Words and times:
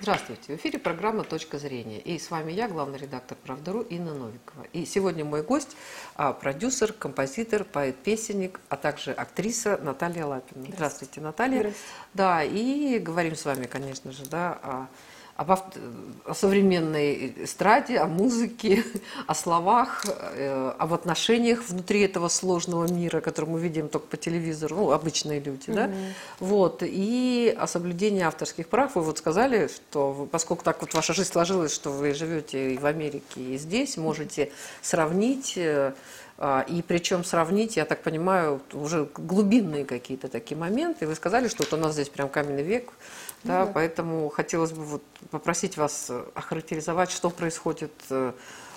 Здравствуйте, 0.00 0.52
в 0.52 0.56
эфире 0.56 0.78
программа 0.78 1.24
«Точка 1.24 1.58
зрения». 1.58 1.98
И 1.98 2.20
с 2.20 2.30
вами 2.30 2.52
я, 2.52 2.68
главный 2.68 2.98
редактор 2.98 3.36
«Правдару» 3.42 3.80
Инна 3.80 4.14
Новикова. 4.14 4.64
И 4.72 4.84
сегодня 4.84 5.24
мой 5.24 5.42
гость 5.42 5.76
а,– 6.14 6.32
продюсер, 6.34 6.92
композитор, 6.92 7.64
поэт-песенник, 7.64 8.60
а 8.68 8.76
также 8.76 9.10
актриса 9.10 9.76
Наталья 9.82 10.24
Лапина. 10.24 10.66
Здравствуйте, 10.66 10.76
Здравствуйте 10.76 11.20
Наталья. 11.20 11.58
Здравствуйте. 11.58 11.88
Да, 12.14 12.44
и 12.44 13.00
говорим 13.00 13.34
с 13.34 13.44
вами, 13.44 13.66
конечно 13.66 14.12
же, 14.12 14.24
да, 14.26 14.60
о 14.62 14.86
об 15.38 15.52
авто, 15.52 15.78
о 16.24 16.34
современной 16.34 17.32
эстраде, 17.44 17.98
о 17.98 18.06
музыке, 18.06 18.82
о 19.28 19.34
словах, 19.36 20.04
э, 20.34 20.72
об 20.76 20.92
отношениях 20.92 21.62
внутри 21.68 22.00
этого 22.00 22.26
сложного 22.28 22.92
мира, 22.92 23.20
который 23.20 23.48
мы 23.48 23.60
видим 23.60 23.88
только 23.88 24.08
по 24.08 24.16
телевизору, 24.16 24.74
ну, 24.74 24.90
обычные 24.90 25.38
люди, 25.38 25.68
mm-hmm. 25.68 25.74
да, 25.74 25.90
вот, 26.40 26.82
и 26.82 27.56
о 27.56 27.68
соблюдении 27.68 28.22
авторских 28.22 28.66
прав. 28.66 28.96
Вы 28.96 29.02
вот 29.02 29.18
сказали, 29.18 29.68
что 29.68 30.10
вы, 30.10 30.26
поскольку 30.26 30.64
так 30.64 30.80
вот 30.80 30.92
ваша 30.92 31.14
жизнь 31.14 31.30
сложилась, 31.30 31.72
что 31.72 31.90
вы 31.92 32.14
живете 32.14 32.74
и 32.74 32.76
в 32.76 32.86
Америке, 32.86 33.40
и 33.40 33.58
здесь, 33.58 33.96
можете 33.96 34.50
сравнить 34.82 35.56
э, 35.56 35.92
а, 36.40 36.64
и 36.68 36.82
причем 36.82 37.24
сравнить, 37.24 37.76
я 37.76 37.84
так 37.84 38.02
понимаю, 38.02 38.60
уже 38.72 39.08
глубинные 39.16 39.84
какие-то 39.84 40.28
такие 40.28 40.56
моменты. 40.56 41.06
Вы 41.06 41.16
сказали, 41.16 41.48
что 41.48 41.64
вот 41.64 41.72
у 41.72 41.76
нас 41.76 41.94
здесь 41.94 42.08
прям 42.08 42.28
каменный 42.28 42.62
век, 42.62 42.92
да, 43.44 43.64
да. 43.64 43.72
Поэтому 43.72 44.28
хотелось 44.28 44.72
бы 44.72 44.84
вот 44.84 45.02
попросить 45.30 45.76
вас 45.76 46.06
э, 46.10 46.24
охарактеризовать, 46.34 47.10
что 47.10 47.30
происходит 47.30 47.92
э, 48.10 48.32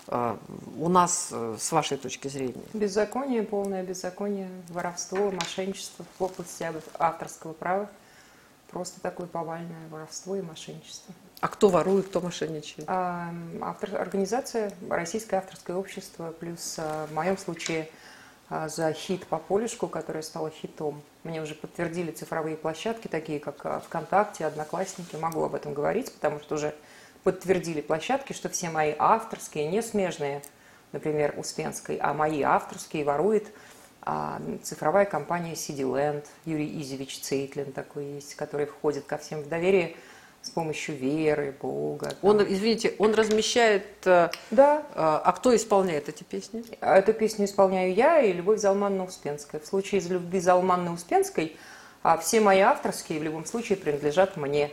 э, 0.08 0.38
у 0.78 0.90
нас 0.90 1.32
с 1.32 1.72
вашей 1.72 1.98
точки 1.98 2.28
зрения. 2.28 2.64
Беззаконие, 2.74 3.44
полное 3.44 3.84
беззаконие, 3.84 4.50
воровство, 4.70 5.32
мошенничество 5.32 6.06
в 6.18 6.24
области 6.24 6.66
авторского 6.98 7.54
права. 7.54 7.90
Просто 8.70 9.02
такое 9.02 9.28
повальное 9.28 9.88
воровство 9.90 10.36
и 10.36 10.42
мошенничество. 10.42 11.14
А 11.42 11.48
кто 11.48 11.70
ворует, 11.70 12.08
кто 12.08 12.22
мошенничает? 12.22 12.86
А, 12.88 13.34
автор, 13.62 14.00
организация 14.00 14.72
Российское 14.90 15.38
авторское 15.38 15.76
общество, 15.76 16.34
плюс 16.40 16.78
в 16.78 17.14
моем 17.14 17.38
случае 17.38 17.90
а, 17.90 18.01
за 18.68 18.92
хит 18.92 19.26
по 19.28 19.38
полюшку, 19.38 19.88
которая 19.88 20.24
стала 20.24 20.50
хитом. 20.50 21.02
Мне 21.24 21.42
уже 21.42 21.56
подтвердили 21.56 22.12
цифровые 22.12 22.58
площадки, 22.58 23.08
такие 23.08 23.40
как 23.40 23.66
а, 23.66 23.80
ВКонтакте, 23.80 24.46
Одноклассники. 24.46 25.16
Могу 25.16 25.44
об 25.44 25.56
этом 25.56 25.74
говорить, 25.74 26.12
потому 26.14 26.40
что 26.42 26.56
уже 26.56 26.76
подтвердили 27.24 27.80
площадки, 27.80 28.34
что 28.34 28.50
все 28.50 28.70
мои 28.70 28.94
авторские, 28.98 29.70
не 29.70 29.82
смежные, 29.82 30.42
например, 30.92 31.34
Успенской, 31.38 31.96
а 31.96 32.14
мои 32.14 32.42
авторские 32.42 33.06
ворует 33.06 33.48
а, 34.02 34.42
цифровая 34.64 35.06
компания 35.06 35.54
CD 35.54 35.84
Land, 35.84 36.26
Юрий 36.44 36.82
Изевич 36.82 37.20
Цейтлин 37.22 37.72
такой 37.72 38.06
есть, 38.06 38.36
который 38.36 38.66
входит 38.66 39.06
ко 39.06 39.18
всем 39.18 39.42
в 39.42 39.48
доверие– 39.48 39.96
с 40.42 40.50
помощью 40.50 40.96
веры, 40.96 41.56
Бога. 41.62 42.14
Он, 42.22 42.42
извините, 42.42 42.94
он 42.98 43.14
размещает... 43.14 43.86
Э, 44.06 44.30
да. 44.50 44.84
А, 44.96 45.22
а 45.24 45.32
кто 45.34 45.56
исполняет 45.56 46.10
эти 46.10 46.24
песни? 46.24 46.64
Эту 46.82 47.14
песню 47.14 47.46
исполняю 47.46 47.94
я 47.94 48.22
и 48.22 48.34
Любовь 48.34 48.60
Залманна 48.60 49.04
Успенская. 49.04 49.62
В 49.62 49.68
случае 49.68 50.02
из 50.02 50.10
Любви 50.10 50.40
Залманны 50.40 50.92
Успенской 50.92 51.56
а 52.04 52.18
все 52.18 52.40
мои 52.40 52.60
авторские 52.60 53.20
в 53.20 53.24
любом 53.24 53.46
случае 53.46 53.78
принадлежат 53.78 54.38
мне. 54.38 54.72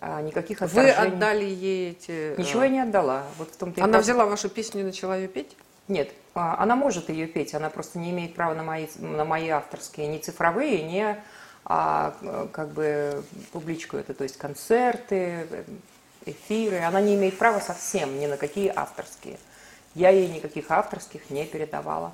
А 0.00 0.20
никаких 0.22 0.62
отторжений. 0.62 0.92
Вы 0.92 1.14
отдали 1.14 1.44
ей 1.44 1.90
эти... 1.92 2.38
Ничего 2.38 2.62
я 2.64 2.68
не 2.68 2.80
отдала. 2.80 3.24
Вот 3.38 3.50
в 3.50 3.56
том 3.56 3.70
-то 3.70 3.82
она 3.82 4.00
взяла 4.00 4.26
вашу 4.26 4.48
песню 4.48 4.82
и 4.82 4.84
начала 4.84 5.16
ее 5.16 5.28
петь? 5.28 5.56
Нет, 5.88 6.10
она 6.34 6.76
может 6.76 7.08
ее 7.10 7.26
петь, 7.26 7.54
она 7.54 7.70
просто 7.70 7.98
не 7.98 8.10
имеет 8.10 8.34
права 8.34 8.54
на 8.54 8.62
мои, 8.62 8.88
на 8.98 9.24
мои 9.24 9.48
авторские, 9.48 10.08
ни 10.08 10.18
цифровые, 10.18 10.82
ни 10.82 11.16
а 11.68 12.14
как 12.52 12.68
бы 12.68 13.24
публичку 13.52 13.96
это, 13.96 14.14
то 14.14 14.22
есть 14.22 14.36
концерты, 14.36 15.48
эфиры. 16.24 16.78
Она 16.78 17.00
не 17.00 17.16
имеет 17.16 17.36
права 17.38 17.58
совсем 17.58 18.18
ни 18.20 18.26
на 18.26 18.36
какие 18.36 18.72
авторские. 18.74 19.38
Я 19.94 20.10
ей 20.10 20.28
никаких 20.28 20.70
авторских 20.70 21.28
не 21.30 21.44
передавала. 21.44 22.12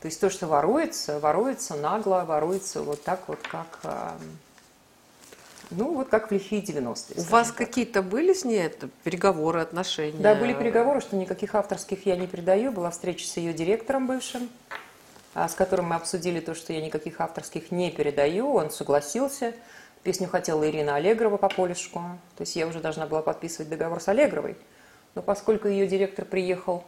То 0.00 0.06
есть 0.06 0.20
то, 0.20 0.30
что 0.30 0.46
воруется, 0.46 1.18
воруется 1.18 1.74
нагло, 1.74 2.24
воруется 2.24 2.82
вот 2.82 3.02
так 3.02 3.26
вот, 3.26 3.40
как, 3.40 3.80
а, 3.82 4.16
ну, 5.70 5.94
вот 5.94 6.08
как 6.08 6.28
в 6.28 6.32
лихие 6.32 6.62
90-е. 6.62 7.20
У 7.20 7.24
вас 7.30 7.50
какие-то 7.50 8.02
были 8.02 8.32
с 8.32 8.44
ней 8.44 8.60
это, 8.60 8.90
переговоры, 9.02 9.60
отношения? 9.60 10.20
Да, 10.20 10.34
были 10.34 10.52
переговоры, 10.52 11.00
что 11.00 11.16
никаких 11.16 11.54
авторских 11.54 12.06
я 12.06 12.16
не 12.16 12.26
передаю. 12.26 12.70
Была 12.70 12.90
встреча 12.90 13.26
с 13.26 13.38
ее 13.38 13.54
директором 13.54 14.06
бывшим. 14.06 14.50
А, 15.34 15.48
с 15.48 15.54
которым 15.54 15.86
мы 15.86 15.96
обсудили 15.96 16.38
то, 16.38 16.54
что 16.54 16.72
я 16.72 16.80
никаких 16.80 17.20
авторских 17.20 17.72
не 17.72 17.90
передаю. 17.90 18.54
Он 18.54 18.70
согласился. 18.70 19.52
Песню 20.04 20.28
хотела 20.28 20.68
Ирина 20.68 20.94
Аллегрова 20.94 21.38
по 21.38 21.48
полюшку. 21.48 22.00
То 22.36 22.42
есть 22.42 22.54
я 22.54 22.68
уже 22.68 22.80
должна 22.80 23.06
была 23.06 23.20
подписывать 23.20 23.68
договор 23.68 24.00
с 24.00 24.08
Аллегровой. 24.08 24.56
Но 25.16 25.22
поскольку 25.22 25.66
ее 25.66 25.88
директор 25.88 26.24
приехал, 26.24 26.84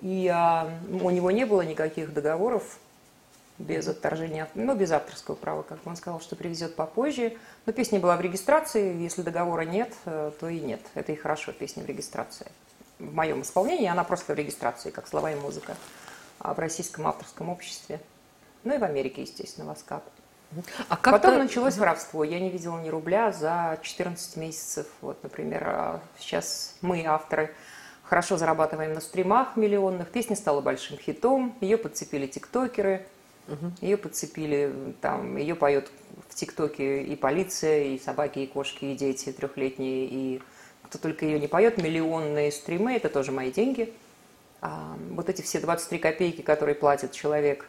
и 0.00 0.30
а, 0.32 0.70
у 1.02 1.10
него 1.10 1.32
не 1.32 1.44
было 1.44 1.62
никаких 1.62 2.12
договоров 2.12 2.78
без 3.58 3.88
отторжения, 3.88 4.48
ну, 4.54 4.76
без 4.76 4.92
авторского 4.92 5.34
права, 5.34 5.62
как 5.62 5.78
он 5.84 5.96
сказал, 5.96 6.20
что 6.20 6.36
привезет 6.36 6.76
попозже. 6.76 7.36
Но 7.66 7.72
песня 7.72 7.98
была 7.98 8.16
в 8.16 8.20
регистрации, 8.20 8.96
если 9.02 9.22
договора 9.22 9.62
нет, 9.62 9.92
э, 10.04 10.30
то 10.38 10.48
и 10.48 10.60
нет. 10.60 10.80
Это 10.94 11.10
и 11.10 11.16
хорошо, 11.16 11.50
песня 11.50 11.82
в 11.82 11.86
регистрации. 11.86 12.46
В 13.00 13.12
моем 13.12 13.42
исполнении 13.42 13.88
она 13.88 14.04
просто 14.04 14.34
в 14.34 14.38
регистрации, 14.38 14.90
как 14.90 15.08
слова 15.08 15.32
и 15.32 15.34
музыка. 15.34 15.74
А 16.38 16.54
в 16.54 16.58
Российском 16.58 17.06
авторском 17.06 17.48
обществе. 17.48 18.00
Ну 18.64 18.74
и 18.74 18.78
в 18.78 18.84
Америке, 18.84 19.22
естественно, 19.22 19.66
в 19.66 19.70
АСКАП. 19.70 20.04
А 20.88 20.96
как 20.96 21.12
Потом 21.12 21.34
то... 21.34 21.42
началось 21.42 21.76
воровство. 21.76 22.24
Я 22.24 22.40
не 22.40 22.50
видела 22.50 22.78
ни 22.80 22.88
рубля 22.88 23.32
за 23.32 23.78
14 23.82 24.36
месяцев. 24.36 24.86
Вот, 25.00 25.22
например, 25.22 25.64
а 25.66 26.00
сейчас 26.18 26.74
мы, 26.80 27.04
авторы, 27.04 27.54
хорошо 28.02 28.36
зарабатываем 28.36 28.94
на 28.94 29.00
стримах 29.00 29.56
миллионных. 29.56 30.08
Песня 30.08 30.36
стала 30.36 30.60
большим 30.60 30.96
хитом. 30.96 31.54
Ее 31.60 31.76
подцепили 31.76 32.26
тиктокеры. 32.26 33.06
Угу. 33.48 33.72
Ее 33.80 33.96
подцепили, 33.96 34.94
там, 35.00 35.36
ее 35.36 35.54
поет 35.54 35.90
в 36.28 36.34
ТикТоке 36.34 37.02
и 37.02 37.16
полиция, 37.16 37.84
и 37.84 37.98
собаки, 37.98 38.40
и 38.40 38.46
кошки, 38.46 38.86
и 38.86 38.94
дети 38.94 39.32
трехлетние, 39.32 40.06
и 40.06 40.42
кто 40.82 40.98
только 40.98 41.24
ее 41.24 41.40
не 41.40 41.48
поет, 41.48 41.78
миллионные 41.78 42.52
стримы, 42.52 42.94
это 42.94 43.08
тоже 43.08 43.32
мои 43.32 43.50
деньги 43.50 43.94
вот 44.60 45.28
эти 45.28 45.42
все 45.42 45.60
23 45.60 45.98
копейки, 45.98 46.42
которые 46.42 46.74
платит 46.74 47.12
человек 47.12 47.66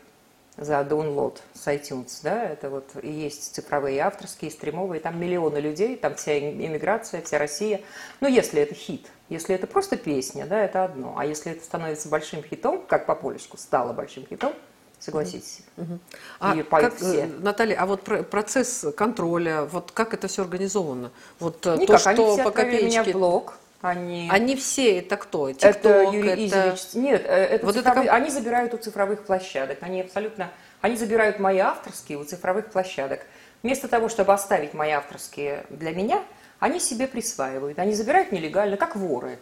за 0.57 0.81
download 0.81 1.37
с 1.53 1.67
iTunes, 1.67 2.19
да, 2.21 2.43
это 2.43 2.69
вот 2.69 2.89
и 3.01 3.09
есть 3.09 3.55
цифровые, 3.55 4.01
авторские, 4.01 4.51
стримовые, 4.51 4.99
там 4.99 5.19
миллионы 5.19 5.57
людей, 5.57 5.95
там 5.95 6.15
вся 6.15 6.37
иммиграция, 6.37 7.21
вся 7.21 7.37
Россия. 7.37 7.81
Но 8.19 8.27
если 8.27 8.61
это 8.61 8.75
хит, 8.75 9.07
если 9.29 9.55
это 9.55 9.67
просто 9.67 9.95
песня, 9.95 10.45
да, 10.45 10.63
это 10.63 10.83
одно. 10.83 11.15
А 11.17 11.25
если 11.25 11.53
это 11.53 11.63
становится 11.63 12.09
большим 12.09 12.43
хитом, 12.43 12.83
как 12.87 13.05
по 13.05 13.15
полюшку 13.15 13.57
стало 13.57 13.93
большим 13.93 14.25
хитом, 14.27 14.53
согласитесь. 14.99 15.61
Угу. 15.77 15.99
А 16.39 16.55
как, 16.63 16.95
все. 16.95 17.25
Наталья, 17.39 17.77
а 17.79 17.85
вот 17.85 18.01
процесс 18.29 18.85
контроля, 18.97 19.63
вот 19.63 19.91
как 19.91 20.13
это 20.13 20.27
все 20.27 20.41
организовано? 20.41 21.11
Вот 21.39 21.65
Никак, 21.65 21.87
то, 21.87 21.97
что 21.97 22.09
они 22.09 22.33
все 22.33 22.43
по 22.43 22.51
копеечке... 22.51 22.85
меня 22.85 23.03
в 23.03 23.11
блог, 23.11 23.57
они... 23.81 24.29
Они 24.31 24.55
все 24.55 24.99
это 24.99 25.15
кто? 25.15 25.49
TikTok, 25.49 25.67
это 25.67 26.03
Юрий 26.11 26.47
это... 26.47 26.69
Изевич. 26.75 26.93
Нет, 26.95 27.23
э, 27.25 27.45
это 27.45 27.65
вот 27.65 27.75
цифровые... 27.75 28.05
это... 28.05 28.15
они 28.15 28.29
забирают 28.29 28.73
у 28.73 28.77
цифровых 28.77 29.23
площадок. 29.23 29.77
Они 29.81 30.01
абсолютно... 30.01 30.51
Они 30.81 30.95
забирают 30.97 31.39
мои 31.39 31.59
авторские 31.59 32.17
у 32.17 32.23
цифровых 32.23 32.71
площадок. 32.71 33.21
Вместо 33.63 33.87
того, 33.87 34.09
чтобы 34.09 34.33
оставить 34.33 34.73
мои 34.73 34.91
авторские 34.91 35.65
для 35.69 35.91
меня, 35.91 36.23
они 36.59 36.79
себе 36.79 37.07
присваивают. 37.07 37.79
Они 37.79 37.93
забирают 37.93 38.31
нелегально, 38.31 38.75
как 38.77 38.95
воры. 38.95 39.39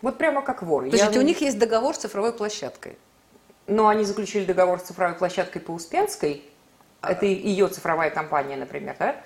Вот 0.00 0.18
прямо 0.18 0.42
как 0.42 0.62
воры. 0.62 0.86
Подождите, 0.86 1.14
Я... 1.14 1.20
у 1.20 1.24
них 1.24 1.40
есть 1.40 1.58
договор 1.58 1.94
с 1.94 1.98
цифровой 1.98 2.32
площадкой. 2.32 2.96
Но 3.66 3.88
они 3.88 4.04
заключили 4.04 4.44
договор 4.44 4.80
с 4.80 4.84
цифровой 4.84 5.16
площадкой 5.16 5.60
по 5.60 5.72
Успенской. 5.72 6.42
А... 7.00 7.12
Это 7.12 7.26
ее 7.26 7.68
цифровая 7.68 8.10
компания, 8.10 8.56
например, 8.56 8.96
да? 8.98 9.16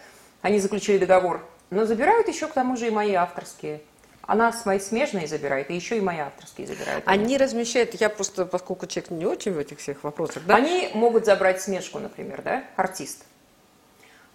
Они 0.40 0.60
заключили 0.60 0.98
договор, 0.98 1.44
но 1.70 1.84
забирают 1.84 2.28
еще 2.28 2.46
к 2.46 2.52
тому 2.52 2.76
же 2.76 2.86
и 2.86 2.90
мои 2.90 3.14
авторские. 3.14 3.80
Она 4.28 4.52
свои 4.52 4.78
смежные 4.78 5.26
забирает, 5.26 5.70
и 5.70 5.74
еще 5.74 5.96
и 5.96 6.02
мои 6.02 6.18
авторские 6.18 6.66
забирают. 6.66 7.02
Они 7.06 7.38
размещают, 7.38 7.94
я 7.94 8.10
просто, 8.10 8.44
поскольку 8.44 8.86
человек 8.86 9.10
не 9.10 9.24
очень 9.24 9.52
в 9.52 9.58
этих 9.58 9.78
всех 9.78 10.04
вопросах, 10.04 10.42
да? 10.44 10.56
Они 10.56 10.90
могут 10.92 11.24
забрать 11.24 11.62
смежку, 11.62 11.98
например, 11.98 12.42
да, 12.42 12.62
артист. 12.76 13.24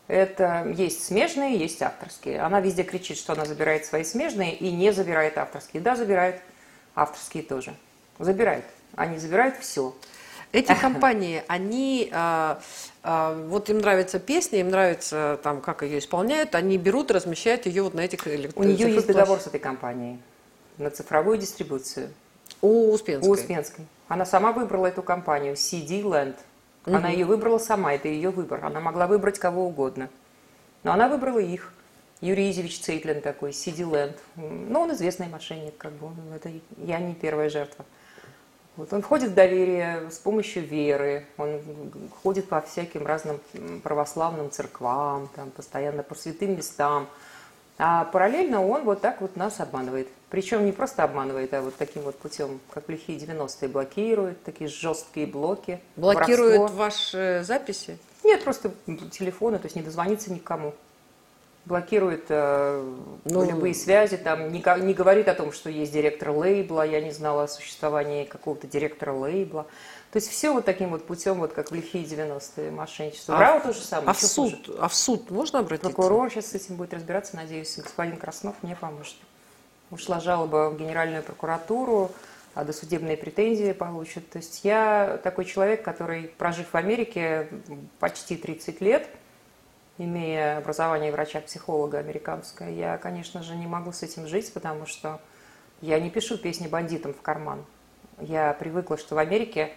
Это 0.07 0.65
есть 0.75 1.05
смежные, 1.05 1.59
есть 1.59 1.79
авторские. 1.83 2.41
Она 2.41 2.59
везде 2.59 2.81
кричит, 2.81 3.19
что 3.19 3.33
она 3.33 3.45
забирает 3.45 3.85
свои 3.85 4.03
смежные 4.03 4.55
и 4.55 4.71
не 4.71 4.91
забирает 4.91 5.37
авторские. 5.37 5.83
Да, 5.83 5.95
забирает 5.95 6.41
авторские 6.95 7.43
тоже. 7.43 7.75
Забирает. 8.17 8.65
Они 8.95 9.19
забирают 9.19 9.57
все. 9.57 9.93
Эти 10.53 10.73
компании, 10.79 11.43
они, 11.47 12.09
а, 12.13 12.61
а, 13.01 13.35
вот 13.47 13.69
им 13.69 13.79
нравится 13.79 14.19
песня, 14.19 14.59
им 14.59 14.69
нравится, 14.69 15.39
там, 15.43 15.59
как 15.59 15.81
ее 15.81 15.99
исполняют, 15.99 16.55
они 16.55 16.77
берут, 16.77 17.11
размещают 17.11 17.65
ее 17.65 17.83
вот 17.83 17.95
на 17.95 18.01
этих 18.01 18.25
электронных... 18.27 18.55
У 18.55 18.63
нее 18.63 18.93
есть 18.93 19.07
договор 19.07 19.39
с 19.39 19.47
этой 19.47 19.59
компанией 19.59 20.19
на 20.77 20.89
цифровую 20.91 21.37
дистрибуцию. 21.37 22.09
У 22.61 22.91
Успенской? 22.91 23.29
У 23.29 23.33
Успенской. 23.33 23.85
Она 24.07 24.25
сама 24.25 24.51
выбрала 24.51 24.87
эту 24.87 25.01
компанию, 25.01 25.55
CD 25.55 26.03
Land. 26.03 26.35
Угу. 26.85 26.95
Она 26.95 27.09
ее 27.09 27.25
выбрала 27.25 27.57
сама, 27.57 27.93
это 27.93 28.07
ее 28.07 28.29
выбор. 28.29 28.63
Она 28.63 28.79
могла 28.79 29.07
выбрать 29.07 29.39
кого 29.39 29.65
угодно. 29.65 30.09
Но 30.83 30.93
она 30.93 31.07
выбрала 31.07 31.39
их. 31.39 31.73
Юрий 32.21 32.51
Изевич 32.51 32.79
Цейтлин 32.79 33.21
такой, 33.21 33.51
Сиди 33.51 33.83
Лэнд. 33.83 34.17
Ну, 34.35 34.79
он 34.79 34.93
известный 34.93 35.27
мошенник, 35.27 35.77
как 35.77 35.91
бы. 35.93 36.09
Это 36.33 36.51
я 36.77 36.99
не 36.99 37.15
первая 37.15 37.49
жертва. 37.49 37.85
Вот 38.75 38.91
он 38.91 39.03
входит 39.03 39.31
в 39.31 39.33
доверие 39.35 40.09
с 40.09 40.17
помощью 40.17 40.63
веры, 40.63 41.25
он 41.37 41.61
ходит 42.23 42.49
по 42.49 42.59
всяким 42.61 43.05
разным 43.05 43.39
православным 43.83 44.49
церквам, 44.49 45.29
там, 45.35 45.51
постоянно 45.51 46.01
по 46.01 46.15
святым 46.15 46.57
местам. 46.57 47.07
А 47.77 48.05
параллельно 48.05 48.65
он 48.65 48.83
вот 48.83 49.01
так 49.01 49.21
вот 49.21 49.35
нас 49.35 49.59
обманывает. 49.59 50.07
Причем 50.29 50.65
не 50.65 50.71
просто 50.71 51.03
обманывает, 51.03 51.53
а 51.53 51.61
вот 51.61 51.75
таким 51.75 52.03
вот 52.03 52.17
путем, 52.17 52.59
как 52.71 52.87
в 52.87 52.89
лихие 52.89 53.19
90-е, 53.19 53.67
блокирует, 53.67 54.43
такие 54.43 54.67
жесткие 54.67 55.27
блоки. 55.27 55.79
Блокирует 55.95 56.57
воровство. 56.57 56.77
ваши 56.77 57.41
записи? 57.43 57.97
Нет, 58.23 58.43
просто 58.43 58.71
телефоны, 59.11 59.59
то 59.59 59.65
есть 59.65 59.75
не 59.75 59.81
дозвониться 59.81 60.31
никому 60.31 60.73
блокирует 61.65 62.25
э, 62.29 62.93
ну, 63.23 63.49
любые 63.49 63.73
связи, 63.73 64.17
там 64.17 64.51
не, 64.51 64.63
не 64.81 64.93
говорит 64.93 65.27
о 65.27 65.33
том, 65.33 65.53
что 65.53 65.69
есть 65.69 65.93
директор 65.93 66.31
лейбла, 66.31 66.85
я 66.85 66.99
не 66.99 67.11
знала 67.11 67.43
о 67.43 67.47
существовании 67.47 68.25
какого-то 68.25 68.67
директора 68.67 69.13
лейбла. 69.13 69.65
То 70.11 70.17
есть 70.17 70.29
все 70.29 70.51
вот 70.51 70.65
таким 70.65 70.89
вот 70.89 71.07
путем, 71.07 71.39
вот 71.39 71.53
как 71.53 71.71
в 71.71 71.75
лихие 71.75 72.03
90-е 72.03 72.69
мошенничество. 72.71 73.37
А, 73.37 73.39
Рау 73.39 73.61
то 73.61 73.73
же 73.73 73.79
самое. 73.79 74.09
А 74.09 74.13
в, 74.13 74.21
суд, 74.21 74.69
а 74.77 74.87
в 74.87 74.93
суд 74.93 75.31
можно 75.31 75.59
обратиться? 75.59 75.89
Прокурор 75.89 76.29
сейчас 76.29 76.47
с 76.47 76.53
этим 76.53 76.75
будет 76.75 76.93
разбираться, 76.93 77.35
надеюсь, 77.35 77.75
господин 77.77 78.17
Краснов 78.17 78.55
мне 78.61 78.75
поможет. 78.75 79.15
Ушла 79.89 80.19
жалоба 80.19 80.69
в 80.69 80.77
Генеральную 80.77 81.23
прокуратуру, 81.23 82.11
а 82.55 82.63
досудебные 82.63 83.15
претензии 83.15 83.71
получит. 83.71 84.29
То 84.29 84.37
есть 84.37 84.63
я 84.63 85.19
такой 85.23 85.45
человек, 85.45 85.83
который, 85.83 86.23
прожив 86.37 86.67
в 86.71 86.75
Америке 86.75 87.47
почти 87.99 88.35
30 88.35 88.81
лет– 88.81 89.07
имея 89.97 90.57
образование 90.57 91.11
врача-психолога 91.11 91.99
американское, 91.99 92.71
я, 92.71 92.97
конечно 92.97 93.43
же, 93.43 93.55
не 93.55 93.67
могу 93.67 93.91
с 93.91 94.03
этим 94.03 94.27
жить, 94.27 94.51
потому 94.53 94.85
что 94.85 95.19
я 95.81 95.99
не 95.99 96.09
пишу 96.09 96.37
песни 96.37 96.67
бандитам 96.67 97.13
в 97.13 97.21
карман. 97.21 97.63
Я 98.19 98.53
привыкла, 98.53 98.97
что 98.97 99.15
в 99.15 99.17
Америке 99.17 99.71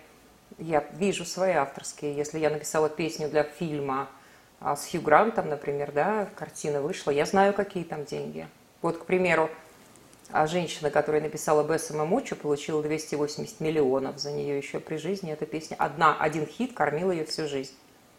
я 0.58 0.84
вижу 0.92 1.24
свои 1.24 1.52
авторские. 1.52 2.14
Если 2.14 2.38
я 2.38 2.50
написала 2.50 2.88
песню 2.88 3.28
для 3.28 3.42
фильма 3.42 4.08
а, 4.60 4.76
с 4.76 4.88
Хью 4.88 5.02
Грантом, 5.02 5.48
например, 5.48 5.92
да, 5.92 6.28
картина 6.36 6.80
вышла, 6.80 7.10
я 7.10 7.26
знаю, 7.26 7.52
какие 7.52 7.84
там 7.84 8.04
деньги. 8.04 8.46
Вот, 8.82 8.98
к 8.98 9.04
примеру, 9.04 9.50
а 10.30 10.46
женщина, 10.46 10.90
которая 10.90 11.22
написала 11.22 11.62
Бессама 11.62 12.04
Мучу, 12.04 12.36
получила 12.36 12.82
280 12.82 13.60
миллионов 13.60 14.18
за 14.18 14.32
нее 14.32 14.56
еще 14.56 14.80
при 14.80 14.96
жизни. 14.96 15.32
Эта 15.32 15.46
песня, 15.46 15.76
одна, 15.78 16.16
один 16.18 16.46
хит 16.46 16.72
кормил 16.74 17.10
ее 17.10 17.24
всю 17.24 17.46
жизнь 17.48 17.72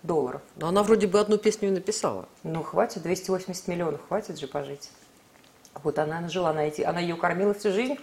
долларов. 0.03 0.41
Но 0.55 0.67
она 0.67 0.83
вроде 0.83 1.07
бы 1.07 1.19
одну 1.19 1.37
песню 1.37 1.69
и 1.69 1.71
написала. 1.71 2.27
Ну, 2.43 2.63
хватит, 2.63 3.03
280 3.03 3.67
миллионов, 3.67 4.01
хватит 4.07 4.39
же 4.39 4.47
пожить. 4.47 4.89
Вот 5.83 5.99
она 5.99 6.27
жила 6.29 6.53
на 6.53 6.67
эти, 6.67 6.81
она 6.81 6.99
ее 6.99 7.15
кормила 7.15 7.53
всю 7.53 7.71
жизнь. 7.71 7.97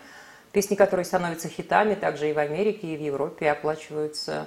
Песни, 0.52 0.76
которые 0.76 1.04
становятся 1.04 1.48
хитами, 1.48 1.94
также 1.94 2.30
и 2.30 2.32
в 2.32 2.38
Америке, 2.38 2.94
и 2.94 2.96
в 2.96 3.00
Европе 3.00 3.50
оплачиваются. 3.50 4.46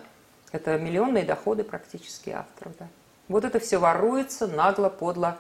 Это 0.53 0.77
миллионные 0.77 1.25
доходы 1.25 1.63
практически 1.63 2.29
авторов. 2.29 2.73
Да. 2.79 2.87
Вот 3.27 3.43
это 3.43 3.59
все 3.59 3.77
воруется 3.77 4.47
нагло, 4.47 4.89
подло. 4.89 5.37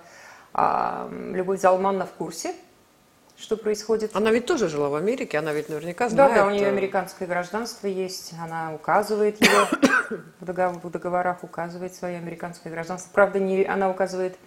А, 0.53 1.09
Любовь 1.31 1.61
Залманна 1.61 2.05
в 2.05 2.11
курсе– 2.11 2.53
что 3.37 3.55
происходит. 3.55 4.15
Она 4.15 4.31
ведь 4.31 4.45
тоже 4.45 4.67
жила 4.67 4.89
в 4.89 4.95
Америке, 4.95 5.37
она 5.37 5.53
ведь 5.53 5.69
наверняка 5.69 6.09
знает. 6.09 6.33
Да, 6.33 6.41
да, 6.41 6.47
у 6.47 6.49
нее 6.49 6.65
э, 6.65 6.69
американское 6.69 7.27
гражданство 7.27 7.87
есть, 7.87 8.33
она 8.41 8.73
указывает 8.73 9.39
его 9.41 9.67
в 10.11 10.89
договорах, 10.89 11.43
указывает 11.43 11.93
свое 11.93 12.17
американское 12.17 12.71
гражданство. 12.71 13.09
Правда, 13.13 13.39
не, 13.39 13.63
она 13.63 13.89
указывает 13.89 14.37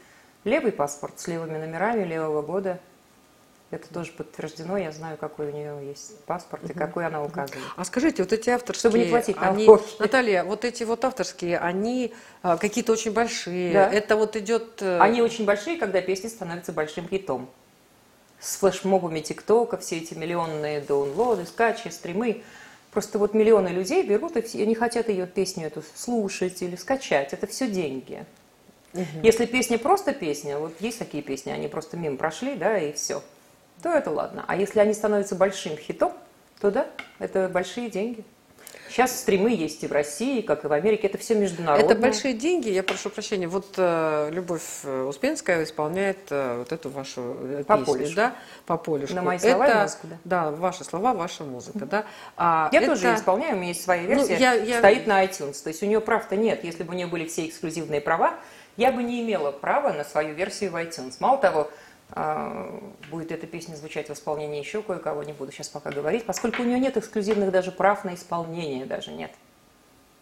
левый 0.45 0.73
паспорт 0.73 1.19
с 1.19 1.27
левыми 1.27 1.59
номерами 1.59 2.05
левого 2.05 2.43
года. 2.43 2.81
Это 3.71 3.93
тоже 3.95 4.11
подтверждено, 4.11 4.77
я 4.77 4.91
знаю, 4.91 5.17
какой 5.17 5.47
у 5.47 5.53
нее 5.53 5.87
есть 5.87 6.25
паспорт 6.25 6.69
и 6.69 6.73
какой 6.73 7.07
она 7.07 7.23
указывает. 7.23 7.63
А 7.77 7.85
скажите, 7.85 8.25
вот 8.25 8.33
эти 8.33 8.51
авторские... 8.51 8.91
Чтобы 8.91 9.05
не 9.05 9.11
платить 9.11 9.37
они, 9.39 9.69
Наталья, 10.01 10.43
вот 10.43 10.65
эти 10.65 10.83
вот 10.83 11.05
авторские, 11.05 11.59
они 11.59 12.13
а, 12.43 12.57
какие-то 12.57 12.91
очень 12.91 13.13
большие. 13.13 13.73
Да. 13.73 13.89
Это 13.89 14.17
вот 14.17 14.35
идет... 14.35 14.83
Э, 14.83 14.99
они 14.99 15.23
очень 15.23 15.45
большие, 15.45 15.77
когда 15.77 16.01
песня 16.01 16.29
становится 16.31 16.73
большим 16.73 17.09
хитом 17.09 17.49
с 18.41 18.57
флешмобами 18.57 19.21
ТикТока, 19.21 19.77
все 19.77 19.99
эти 19.99 20.15
миллионные 20.15 20.81
даунлоды, 20.81 21.47
скачи, 21.47 21.89
стримы. 21.91 22.43
Просто 22.91 23.19
вот 23.19 23.35
миллионы 23.35 23.69
людей 23.69 24.03
берут 24.03 24.37
и 24.37 24.63
они 24.63 24.75
хотят 24.75 25.09
ее 25.09 25.27
песню 25.27 25.69
эту 25.69 25.83
слушать 25.95 26.61
или 26.63 26.75
скачать. 26.75 27.33
Это 27.33 27.47
все 27.47 27.69
деньги. 27.69 28.25
Угу. 28.95 29.05
Если 29.23 29.47
песня 29.47 29.79
просто 29.79 30.13
песня, 30.13 30.59
вот 30.59 30.75
есть 30.81 30.99
такие 30.99 31.23
песни, 31.23 31.51
они 31.51 31.69
просто 31.69 31.97
мимо 31.97 32.17
прошли, 32.17 32.57
да, 32.57 32.79
и 32.79 32.93
все, 32.93 33.23
то 33.83 33.91
это 33.91 34.11
ладно. 34.11 34.45
А 34.49 34.57
если 34.57 34.81
они 34.81 34.95
становятся 34.95 35.37
большим 35.37 35.77
хитом, 35.77 36.13
то 36.61 36.71
да, 36.73 36.89
это 37.21 37.49
большие 37.49 37.89
деньги. 37.89 38.25
Сейчас 38.91 39.21
стримы 39.21 39.51
есть 39.51 39.85
и 39.85 39.87
в 39.87 39.93
России, 39.93 40.41
как 40.41 40.65
и 40.65 40.69
в 40.69 40.73
Америке. 40.73 41.07
Это 41.07 41.17
все 41.17 41.37
международное. 41.37 41.93
Это 41.93 42.01
большие 42.01 42.35
деньги. 42.35 42.69
Я 42.69 42.83
прошу 42.83 43.09
прощения. 43.09 43.47
Вот 43.47 43.75
э, 43.77 44.31
Любовь 44.33 44.63
э, 44.83 45.05
Успенская 45.05 45.63
исполняет 45.63 46.19
э, 46.31 46.59
вот 46.59 46.73
эту 46.73 46.91
вашу 46.91 47.37
э, 47.41 47.65
по 47.65 47.79
песню, 47.79 47.95
полюшку. 47.95 48.17
да, 48.17 48.35
по 48.67 48.77
полюшку. 48.77 49.15
На 49.15 49.23
мои 49.23 49.39
слова 49.39 49.69
это, 49.69 49.83
музыку, 49.83 50.07
да. 50.09 50.19
Да, 50.25 50.51
ваши 50.51 50.85
слова, 50.85 51.15
ваша 51.15 51.45
музыка, 51.45 51.87
да. 51.87 52.05
А 52.37 52.69
я 52.73 52.81
это... 52.81 52.91
тоже 52.91 53.15
исполняю, 53.15 53.55
у 53.55 53.59
меня 53.59 53.69
есть 53.69 53.85
своя 53.85 54.03
ну, 54.03 54.09
версия, 54.09 54.35
ну, 54.35 54.41
я, 54.41 54.55
я... 54.55 54.79
стоит 54.79 55.07
на 55.07 55.25
iTunes. 55.25 55.63
То 55.63 55.69
есть 55.69 55.83
у 55.83 55.87
нее 55.87 56.01
прав-то 56.01 56.35
нет. 56.35 56.65
Если 56.65 56.83
бы 56.83 56.93
у 56.93 56.97
нее 56.97 57.07
были 57.07 57.27
все 57.27 57.47
эксклюзивные 57.47 58.01
права, 58.01 58.35
я 58.77 58.91
бы 58.91 59.03
не 59.03 59.23
имела 59.23 59.53
права 59.53 59.93
на 59.93 60.05
свою 60.05 60.35
версию 60.35 60.73
в 60.73 60.77
iTunes. 60.77 61.15
Мало 61.21 61.39
того, 61.39 61.71
будет 63.11 63.33
эта 63.33 63.47
песня 63.47 63.75
звучать 63.77 64.09
в 64.09 64.13
исполнении 64.13 64.59
еще 64.59 64.83
кое-кого, 64.83 65.23
не 65.23 65.33
буду 65.33 65.53
сейчас 65.53 65.69
пока 65.69 65.91
говорить, 65.91 66.25
поскольку 66.25 66.63
у 66.63 66.65
нее 66.65 66.79
нет 66.79 66.97
эксклюзивных 66.97 67.51
даже 67.51 67.73
прав 67.73 68.05
на 68.05 68.15
исполнение, 68.15 68.87
даже 68.87 69.13
нет. 69.13 69.31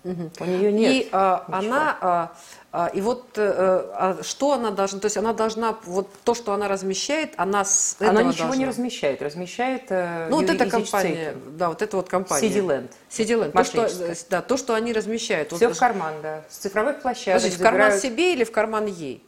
Угу. 0.04 0.30
У 0.40 0.44
нее 0.44 0.72
нет. 0.72 0.92
И 0.92 1.08
а, 1.10 1.44
она, 1.48 1.98
а, 2.00 2.32
а, 2.70 2.86
и 2.94 3.00
вот 3.00 3.36
а, 3.36 4.16
а, 4.20 4.22
что 4.22 4.52
она 4.52 4.70
должна, 4.70 5.00
то 5.00 5.06
есть 5.06 5.16
она 5.16 5.32
должна, 5.32 5.76
вот 5.84 6.08
то, 6.24 6.34
что 6.34 6.52
она 6.52 6.68
размещает, 6.68 7.34
она 7.36 7.64
с 7.64 7.96
Она 7.98 8.22
ничего 8.22 8.44
должна... 8.44 8.56
не 8.56 8.66
размещает, 8.66 9.22
размещает 9.22 9.86
э, 9.88 10.28
Ну 10.30 10.36
вот 10.36 10.48
эта 10.48 10.70
компания, 10.70 11.34
да, 11.48 11.68
вот 11.68 11.82
эта 11.82 11.96
вот 11.96 12.08
компания. 12.08 12.48
Сидиленд. 12.48 12.92
Сидиленд. 13.08 13.52
То, 13.52 13.64
что, 13.64 13.88
да, 14.30 14.40
то, 14.40 14.56
что 14.56 14.74
они 14.74 14.92
размещают. 14.92 15.52
Все 15.52 15.66
вот, 15.66 15.76
в 15.76 15.80
карман, 15.80 16.14
да, 16.22 16.44
с 16.48 16.58
цифровых 16.58 17.02
площадок. 17.02 17.42
Подождите, 17.42 17.60
в 17.60 17.62
карман 17.62 17.90
забирают... 17.90 18.02
себе 18.02 18.32
или 18.34 18.44
в 18.44 18.52
карман 18.52 18.86
ей? 18.86 19.27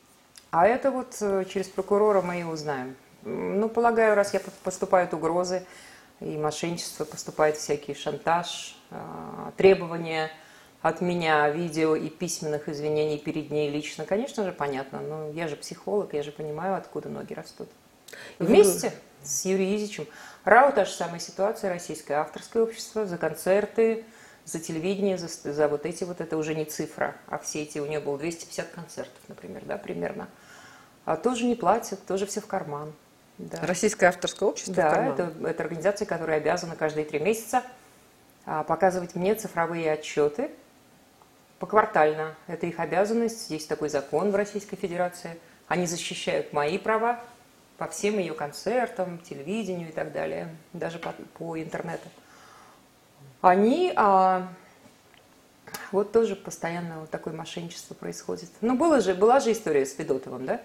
А 0.51 0.67
это 0.67 0.91
вот 0.91 1.17
э, 1.21 1.45
через 1.53 1.69
прокурора 1.69 2.23
мы 2.23 2.41
и 2.41 2.45
узнаем. 2.45 2.97
Ну, 3.23 3.69
полагаю, 3.69 4.15
раз 4.15 4.35
я 4.35 4.41
поступают 4.65 5.15
угрозы 5.15 5.65
и 6.21 6.37
мошенничество, 6.37 7.05
поступает 7.05 7.57
всякий 7.57 7.95
шантаж, 7.95 8.77
а, 8.91 9.53
требования 9.57 10.31
от 10.83 11.01
меня 11.01 11.49
видео 11.51 11.95
и 11.95 12.09
письменных 12.09 12.69
извинений 12.69 13.19
перед 13.19 13.51
ней 13.51 13.71
лично, 13.71 14.05
конечно 14.07 14.45
же, 14.45 14.53
понятно. 14.53 15.01
Но 15.01 15.31
я 15.31 15.49
же 15.49 15.57
психолог, 15.57 16.15
я 16.15 16.23
же 16.23 16.33
понимаю, 16.33 16.77
откуда 16.77 17.09
ноги 17.11 17.35
растут. 17.35 17.69
Вместе 18.39 18.93
с 19.23 19.45
Юрием 19.45 19.77
Изичем. 19.77 20.07
РАУ 20.45 20.73
та 20.73 20.85
же 20.85 20.93
самая 20.93 21.21
ситуация, 21.21 21.71
российское 21.71 22.15
авторское 22.15 22.63
общество, 22.63 23.05
за 23.07 23.19
концерты, 23.19 24.05
за 24.47 24.59
телевидение, 24.59 25.19
за, 25.19 25.29
за 25.29 25.69
вот 25.69 25.85
эти 25.85 26.05
вот, 26.05 26.21
это 26.21 26.37
уже 26.37 26.55
не 26.55 26.65
цифра, 26.65 27.15
а 27.29 27.39
все 27.39 27.63
эти, 27.63 27.79
у 27.79 27.87
нее 27.87 28.01
было 28.01 28.19
250 28.19 28.69
концертов, 28.71 29.21
например, 29.29 29.63
да, 29.67 29.77
примерно. 29.77 30.29
А 31.05 31.17
тоже 31.17 31.45
не 31.45 31.55
платят, 31.55 32.05
тоже 32.07 32.27
все 32.27 32.41
в 32.41 32.47
карман. 32.47 32.93
Да. 33.39 33.59
Российское 33.63 34.07
авторское 34.07 34.49
общество 34.49 34.75
Да, 34.75 35.07
это, 35.07 35.33
это 35.47 35.63
организация, 35.63 36.05
которая 36.07 36.37
обязана 36.39 36.77
каждые 36.77 37.07
три 37.07 37.19
месяца 37.19 37.63
а, 38.45 38.65
показывать 38.65 39.15
мне 39.15 39.35
цифровые 39.35 39.93
отчеты 39.93 40.51
поквартально. 41.59 42.35
Это 42.49 42.67
их 42.67 42.81
обязанность, 42.81 43.51
есть 43.51 43.69
такой 43.69 43.89
закон 43.89 44.31
в 44.31 44.35
Российской 44.35 44.77
Федерации. 44.77 45.39
Они 45.69 45.87
защищают 45.87 46.53
мои 46.53 46.79
права 46.79 47.21
по 47.79 47.87
всем 47.87 48.19
ее 48.19 48.35
концертам, 48.35 49.19
телевидению 49.19 49.89
и 49.89 49.93
так 49.93 50.13
далее, 50.13 50.55
даже 50.73 50.99
по, 50.99 51.15
по 51.39 51.59
интернету. 51.59 52.09
Они, 53.41 53.93
а, 53.97 54.49
вот 55.93 56.13
тоже 56.13 56.37
постоянно 56.37 57.01
вот 57.01 57.11
такое 57.11 57.33
мошенничество 57.33 57.95
происходит. 57.95 58.51
Ну, 58.61 58.77
было 58.77 59.01
же, 59.01 59.15
была 59.15 59.41
же 59.41 59.53
история 59.53 59.87
с 59.87 59.95
Федотовым, 59.95 60.45
да? 60.45 60.61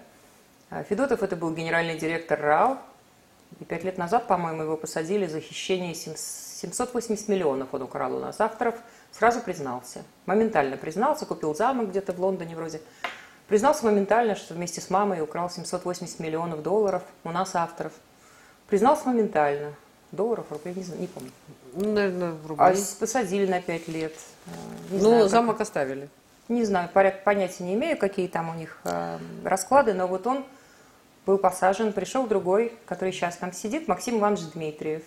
А, 0.70 0.82
Федотов 0.82 1.22
это 1.22 1.36
был 1.36 1.52
генеральный 1.52 1.98
директор 1.98 2.40
РАО, 2.40 2.78
и 3.60 3.64
пять 3.64 3.84
лет 3.84 3.98
назад, 3.98 4.26
по-моему, 4.26 4.62
его 4.62 4.76
посадили 4.76 5.26
за 5.26 5.40
хищение 5.40 5.94
780 5.94 7.28
миллионов 7.28 7.68
он 7.72 7.82
украл 7.82 8.16
у 8.16 8.18
нас 8.20 8.40
авторов– 8.40 8.74
Сразу 9.18 9.40
признался. 9.40 10.02
Моментально 10.26 10.76
признался, 10.76 11.24
купил 11.24 11.54
замок 11.54 11.88
где-то 11.88 12.12
в 12.12 12.20
Лондоне 12.20 12.54
вроде. 12.54 12.82
Признался 13.48 13.86
моментально, 13.86 14.34
что 14.34 14.52
вместе 14.52 14.82
с 14.82 14.90
мамой 14.90 15.22
украл 15.22 15.48
780 15.48 16.20
миллионов 16.20 16.62
долларов 16.62 17.02
у 17.24 17.30
нас 17.30 17.54
авторов. 17.54 17.92
Признался 18.68 19.06
моментально. 19.06 19.72
Долларов, 20.12 20.46
рублей, 20.50 20.74
не 20.74 20.82
знаю, 20.82 21.00
не 21.00 21.06
помню. 21.06 21.30
Ну, 21.72 21.92
наверное, 21.92 22.34
рублей. 22.46 22.66
А 22.66 23.00
посадили 23.00 23.46
на 23.46 23.62
5 23.62 23.88
лет. 23.88 24.12
Э, 24.12 24.50
не 24.90 24.98
ну, 24.98 25.08
знаю, 25.08 25.28
замок 25.30 25.56
как... 25.56 25.62
оставили. 25.62 26.10
Не 26.48 26.64
знаю, 26.64 26.90
понятия 26.92 27.64
не 27.64 27.74
имею, 27.74 27.96
какие 27.96 28.28
там 28.28 28.50
у 28.50 28.54
них 28.54 28.78
э, 28.84 29.18
расклады, 29.44 29.94
но 29.94 30.06
вот 30.06 30.26
он 30.26 30.44
был 31.26 31.38
посажен, 31.38 31.92
пришел 31.92 32.26
другой, 32.26 32.72
который 32.86 33.12
сейчас 33.12 33.36
там 33.36 33.52
сидит, 33.52 33.88
Максим 33.88 34.18
Иванович 34.18 34.52
Дмитриев, 34.54 35.02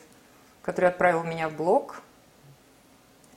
который 0.61 0.89
отправил 0.89 1.23
меня 1.23 1.47
в 1.47 1.55
блог 1.55 2.01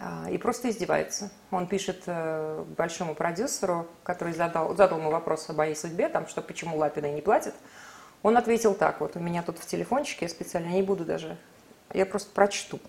а, 0.00 0.28
и 0.28 0.36
просто 0.36 0.68
издевается. 0.68 1.30
Он 1.52 1.68
пишет 1.68 2.02
э, 2.06 2.64
большому 2.76 3.14
продюсеру, 3.14 3.86
который 4.02 4.34
задал, 4.34 4.74
задал 4.76 4.98
ему 4.98 5.10
вопрос 5.10 5.48
о 5.48 5.52
моей 5.52 5.76
судьбе, 5.76 6.08
там, 6.08 6.26
что 6.26 6.42
почему 6.42 6.76
Лапиной 6.76 7.12
не 7.12 7.22
платит. 7.22 7.54
Он 8.24 8.36
ответил 8.36 8.74
так, 8.74 9.00
вот 9.00 9.16
у 9.16 9.20
меня 9.20 9.42
тут 9.44 9.58
в 9.58 9.66
телефончике, 9.66 10.26
я 10.26 10.28
специально 10.28 10.68
не 10.68 10.82
буду 10.82 11.04
даже, 11.04 11.36
я 11.92 12.04
просто 12.04 12.30
прочту. 12.32 12.80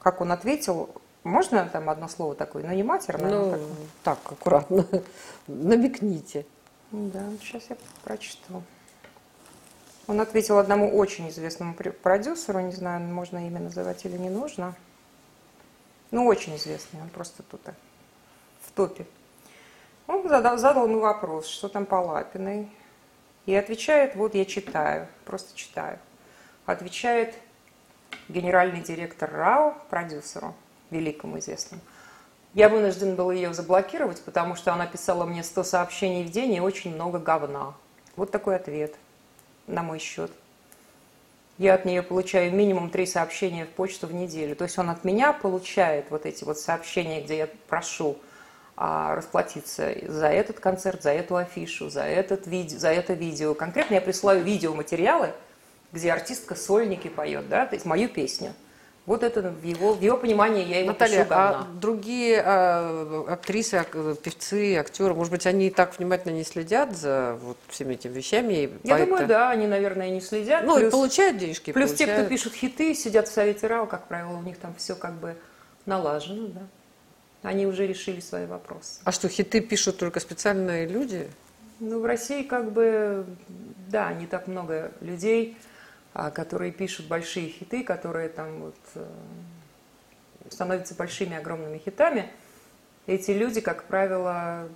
Как 0.00 0.20
он 0.20 0.32
ответил, 0.32 0.90
можно 1.22 1.68
там 1.72 1.88
одно 1.88 2.08
слово 2.08 2.34
такое, 2.34 2.64
но 2.64 2.72
не 2.72 2.82
матерное? 2.82 3.30
Ну, 3.30 3.50
как... 3.52 3.60
так, 4.02 4.32
аккуратно, 4.32 4.86
намекните. 5.46 6.46
Да, 6.90 7.24
сейчас 7.40 7.62
я 7.70 7.76
прочту. 8.02 8.62
Он 10.06 10.20
ответил 10.20 10.58
одному 10.58 10.94
очень 10.94 11.30
известному 11.30 11.74
продюсеру, 11.74 12.60
не 12.60 12.72
знаю, 12.72 13.00
можно 13.00 13.46
имя 13.46 13.58
называть 13.58 14.04
или 14.04 14.18
не 14.18 14.28
нужно. 14.28 14.74
Ну, 16.10 16.26
очень 16.26 16.56
известный, 16.56 17.00
он 17.00 17.08
просто 17.08 17.42
тут 17.42 17.62
в 18.62 18.70
топе. 18.72 19.06
Он 20.06 20.28
задал, 20.28 20.58
задал 20.58 20.86
ему 20.86 21.00
вопрос, 21.00 21.46
что 21.46 21.68
там 21.68 21.86
по 21.86 21.96
Лапиной. 21.96 22.70
И 23.46 23.54
отвечает, 23.54 24.14
вот 24.14 24.34
я 24.34 24.44
читаю, 24.44 25.08
просто 25.24 25.56
читаю. 25.56 25.98
Отвечает 26.66 27.34
генеральный 28.28 28.82
директор 28.82 29.30
РАО, 29.30 29.74
продюсеру, 29.88 30.54
великому 30.90 31.38
известному. 31.38 31.82
Я 32.52 32.68
вынужден 32.68 33.16
был 33.16 33.30
ее 33.30 33.52
заблокировать, 33.54 34.22
потому 34.22 34.54
что 34.54 34.72
она 34.72 34.86
писала 34.86 35.24
мне 35.24 35.42
100 35.42 35.64
сообщений 35.64 36.24
в 36.24 36.30
день 36.30 36.52
и 36.52 36.60
очень 36.60 36.94
много 36.94 37.18
говна. 37.18 37.74
Вот 38.16 38.30
такой 38.30 38.56
ответ 38.56 38.94
на 39.66 39.82
мой 39.82 39.98
счет. 39.98 40.30
Я 41.56 41.74
от 41.74 41.84
нее 41.84 42.02
получаю 42.02 42.52
минимум 42.52 42.90
три 42.90 43.06
сообщения 43.06 43.64
в 43.64 43.68
почту 43.68 44.08
в 44.08 44.14
неделю. 44.14 44.56
То 44.56 44.64
есть 44.64 44.76
он 44.78 44.90
от 44.90 45.04
меня 45.04 45.32
получает 45.32 46.10
вот 46.10 46.26
эти 46.26 46.42
вот 46.42 46.58
сообщения, 46.58 47.20
где 47.20 47.38
я 47.38 47.48
прошу 47.68 48.18
а, 48.76 49.14
расплатиться 49.14 49.94
за 50.08 50.28
этот 50.28 50.58
концерт, 50.58 51.02
за 51.02 51.12
эту 51.12 51.36
афишу, 51.36 51.90
за, 51.90 52.02
этот 52.02 52.48
видео, 52.48 52.78
за 52.78 52.88
это 52.88 53.12
видео. 53.12 53.54
Конкретно 53.54 53.94
я 53.94 54.00
присылаю 54.00 54.42
видеоматериалы, 54.42 55.32
где 55.92 56.12
артистка 56.12 56.56
сольники 56.56 57.06
поет, 57.06 57.48
да, 57.48 57.66
то 57.66 57.76
есть 57.76 57.86
мою 57.86 58.08
песню. 58.08 58.52
Вот 59.06 59.22
это 59.22 59.42
в 59.42 59.62
его, 59.62 59.92
в 59.92 60.00
его 60.00 60.16
понимании 60.16 60.64
я 60.64 60.78
ему 60.78 60.88
Наталья, 60.88 61.24
пишу 61.24 61.34
а 61.34 61.66
другие 61.78 62.42
а, 62.42 63.26
актрисы, 63.28 63.74
ак, 63.74 63.90
певцы, 64.22 64.76
актеры, 64.76 65.12
может 65.12 65.30
быть, 65.30 65.46
они 65.46 65.70
так 65.70 65.98
внимательно 65.98 66.32
не 66.32 66.42
следят 66.42 66.96
за 66.96 67.36
вот 67.42 67.58
всеми 67.68 67.94
этими 67.94 68.14
вещами? 68.14 68.70
Я 68.82 68.94
поэты... 68.94 69.06
думаю, 69.06 69.26
да, 69.26 69.50
они, 69.50 69.66
наверное, 69.66 70.08
не 70.08 70.22
следят. 70.22 70.64
Ну, 70.64 70.76
плюс, 70.76 70.88
и 70.88 70.90
получают 70.90 71.36
денежки. 71.36 71.70
Плюс 71.72 71.90
получают. 71.90 72.16
те, 72.16 72.22
кто 72.22 72.30
пишут 72.30 72.54
хиты, 72.54 72.94
сидят 72.94 73.28
в 73.28 73.32
Совете 73.32 73.66
РАО, 73.66 73.84
как 73.84 74.08
правило, 74.08 74.38
у 74.38 74.42
них 74.42 74.56
там 74.56 74.74
все 74.78 74.94
как 74.94 75.12
бы 75.14 75.36
налажено, 75.84 76.48
да. 76.48 76.62
Они 77.42 77.66
уже 77.66 77.86
решили 77.86 78.20
свои 78.20 78.46
вопросы. 78.46 79.00
А 79.04 79.12
что, 79.12 79.28
хиты 79.28 79.60
пишут 79.60 79.98
только 79.98 80.18
специальные 80.18 80.86
люди? 80.86 81.28
Ну, 81.78 82.00
в 82.00 82.06
России 82.06 82.42
как 82.42 82.72
бы, 82.72 83.26
да, 83.88 84.14
не 84.14 84.26
так 84.26 84.46
много 84.46 84.92
людей, 85.02 85.58
которые 86.30 86.70
пишут 86.72 87.06
большие 87.06 87.48
хиты, 87.48 87.82
которые 87.82 88.28
там 88.28 88.60
вот 88.60 88.76
э, 88.94 89.04
становятся 90.48 90.94
большими 90.94 91.36
огромными 91.36 91.78
хитами. 91.78 92.30
Эти 93.06 93.32
люди, 93.32 93.60
как 93.60 93.84
правило, 93.84 94.68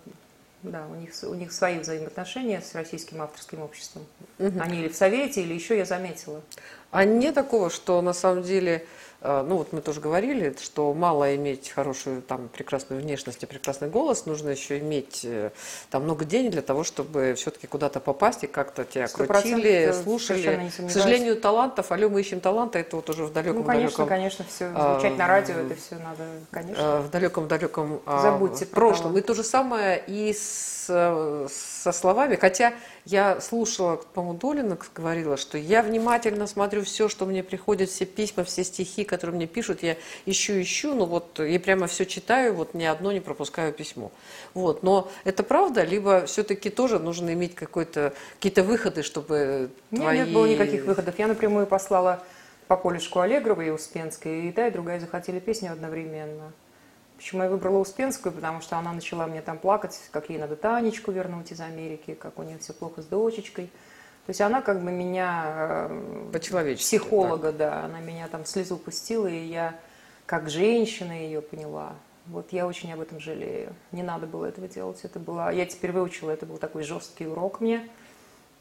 да, 0.62 0.86
у 0.86 0.96
них, 0.96 1.12
у 1.22 1.34
них 1.34 1.52
свои 1.52 1.78
взаимоотношения 1.78 2.60
с 2.60 2.74
российским 2.74 3.22
авторским 3.22 3.62
обществом. 3.62 4.04
Угу. 4.38 4.60
Они 4.60 4.80
или 4.80 4.88
в 4.88 4.96
Совете, 4.96 5.42
или 5.42 5.54
еще 5.54 5.78
я 5.78 5.84
заметила. 5.84 6.42
А 6.90 7.04
не 7.04 7.32
такого, 7.32 7.70
что 7.70 8.02
на 8.02 8.12
самом 8.12 8.42
деле 8.42 8.84
ну 9.20 9.56
вот 9.56 9.72
мы 9.72 9.80
тоже 9.80 10.00
говорили, 10.00 10.54
что 10.62 10.94
мало 10.94 11.34
иметь 11.34 11.70
хорошую, 11.70 12.22
там, 12.22 12.48
прекрасную 12.48 13.02
внешность 13.02 13.42
и 13.42 13.46
прекрасный 13.46 13.88
голос, 13.88 14.26
нужно 14.26 14.50
еще 14.50 14.78
иметь 14.78 15.22
э, 15.24 15.50
там 15.90 16.04
много 16.04 16.24
денег 16.24 16.52
для 16.52 16.62
того, 16.62 16.84
чтобы 16.84 17.34
все-таки 17.36 17.66
куда-то 17.66 17.98
попасть 17.98 18.44
и 18.44 18.46
как-то 18.46 18.84
тебя 18.84 19.08
крутили, 19.08 19.92
слушали. 20.04 20.70
К 20.76 20.90
сожалению, 20.90 21.40
талантов, 21.40 21.90
алло, 21.90 22.08
мы 22.08 22.20
ищем 22.20 22.38
таланта, 22.38 22.78
это 22.78 22.94
вот 22.94 23.10
уже 23.10 23.24
в 23.24 23.32
далеком 23.32 23.62
Ну, 23.62 23.64
конечно, 23.64 24.06
далеком, 24.06 24.08
конечно, 24.08 24.44
все 24.48 24.68
звучать 24.68 25.14
а, 25.14 25.16
на 25.16 25.26
радио, 25.26 25.54
это 25.54 25.74
все 25.74 25.96
надо, 25.96 26.24
конечно. 26.52 26.80
Э, 26.80 27.00
в 27.00 27.10
далеком-далеком 27.10 28.00
Забудьте 28.06 28.66
прошлом. 28.66 29.18
И 29.18 29.20
то 29.20 29.34
же 29.34 29.42
самое 29.42 30.02
и 30.06 30.32
с, 30.32 30.86
со 30.86 31.92
словами, 31.92 32.36
хотя 32.36 32.72
я 33.08 33.40
слушала, 33.40 33.96
по-моему, 33.96 34.38
Долина 34.38 34.78
говорила, 34.94 35.38
что 35.38 35.56
я 35.56 35.82
внимательно 35.82 36.46
смотрю 36.46 36.84
все, 36.84 37.08
что 37.08 37.24
мне 37.24 37.42
приходит, 37.42 37.88
все 37.88 38.04
письма, 38.04 38.44
все 38.44 38.64
стихи, 38.64 39.04
которые 39.04 39.36
мне 39.36 39.46
пишут, 39.46 39.82
я 39.82 39.96
ищу, 40.26 40.60
ищу, 40.60 40.94
ну 40.94 41.06
вот, 41.06 41.38
я 41.38 41.58
прямо 41.58 41.86
все 41.86 42.04
читаю, 42.04 42.52
вот 42.54 42.74
ни 42.74 42.84
одно 42.84 43.10
не 43.10 43.20
пропускаю 43.20 43.72
письмо. 43.72 44.12
Вот, 44.52 44.82
но 44.82 45.10
это 45.24 45.42
правда, 45.42 45.84
либо 45.84 46.26
все-таки 46.26 46.68
тоже 46.68 46.98
нужно 46.98 47.32
иметь 47.32 47.54
какой-то, 47.54 48.12
какие-то 48.34 48.62
выходы, 48.62 49.02
чтобы 49.02 49.70
Нет, 49.90 50.02
твои... 50.02 50.18
нет 50.18 50.32
было 50.34 50.44
никаких 50.44 50.84
выходов. 50.84 51.18
Я 51.18 51.28
напрямую 51.28 51.66
послала 51.66 52.22
по 52.66 52.76
полюшку 52.76 53.20
Аллегровой 53.20 53.68
и 53.68 53.70
Успенской, 53.70 54.48
и 54.48 54.52
та, 54.52 54.66
и 54.66 54.70
другая 54.70 55.00
захотели 55.00 55.40
песню 55.40 55.72
одновременно. 55.72 56.52
Почему 57.18 57.42
я 57.42 57.50
выбрала 57.50 57.78
Успенскую? 57.78 58.32
Потому 58.32 58.60
что 58.60 58.78
она 58.78 58.92
начала 58.92 59.26
мне 59.26 59.42
там 59.42 59.58
плакать, 59.58 59.98
как 60.12 60.30
ей 60.30 60.38
надо 60.38 60.54
Танечку 60.54 61.10
вернуть 61.10 61.50
из 61.50 61.60
Америки, 61.60 62.14
как 62.14 62.38
у 62.38 62.44
нее 62.44 62.58
все 62.58 62.72
плохо 62.72 63.02
с 63.02 63.06
дочечкой. 63.06 63.66
То 63.66 64.30
есть 64.30 64.40
она 64.40 64.62
как 64.62 64.84
бы 64.84 64.92
меня... 64.92 65.44
Э, 65.90 66.30
По-человечески. 66.32 66.96
Психолога, 66.96 67.48
так. 67.48 67.56
да. 67.56 67.84
Она 67.86 67.98
меня 67.98 68.28
там 68.28 68.44
слезу 68.44 68.76
пустила, 68.76 69.26
и 69.26 69.46
я 69.46 69.74
как 70.26 70.48
женщина 70.48 71.10
ее 71.10 71.42
поняла. 71.42 71.94
Вот 72.26 72.52
я 72.52 72.68
очень 72.68 72.92
об 72.92 73.00
этом 73.00 73.18
жалею. 73.18 73.74
Не 73.90 74.04
надо 74.04 74.28
было 74.28 74.46
этого 74.46 74.68
делать. 74.68 75.00
Это 75.02 75.18
было... 75.18 75.52
Я 75.52 75.66
теперь 75.66 75.90
выучила, 75.90 76.30
это 76.30 76.46
был 76.46 76.58
такой 76.58 76.84
жесткий 76.84 77.26
урок 77.26 77.60
мне. 77.60 77.88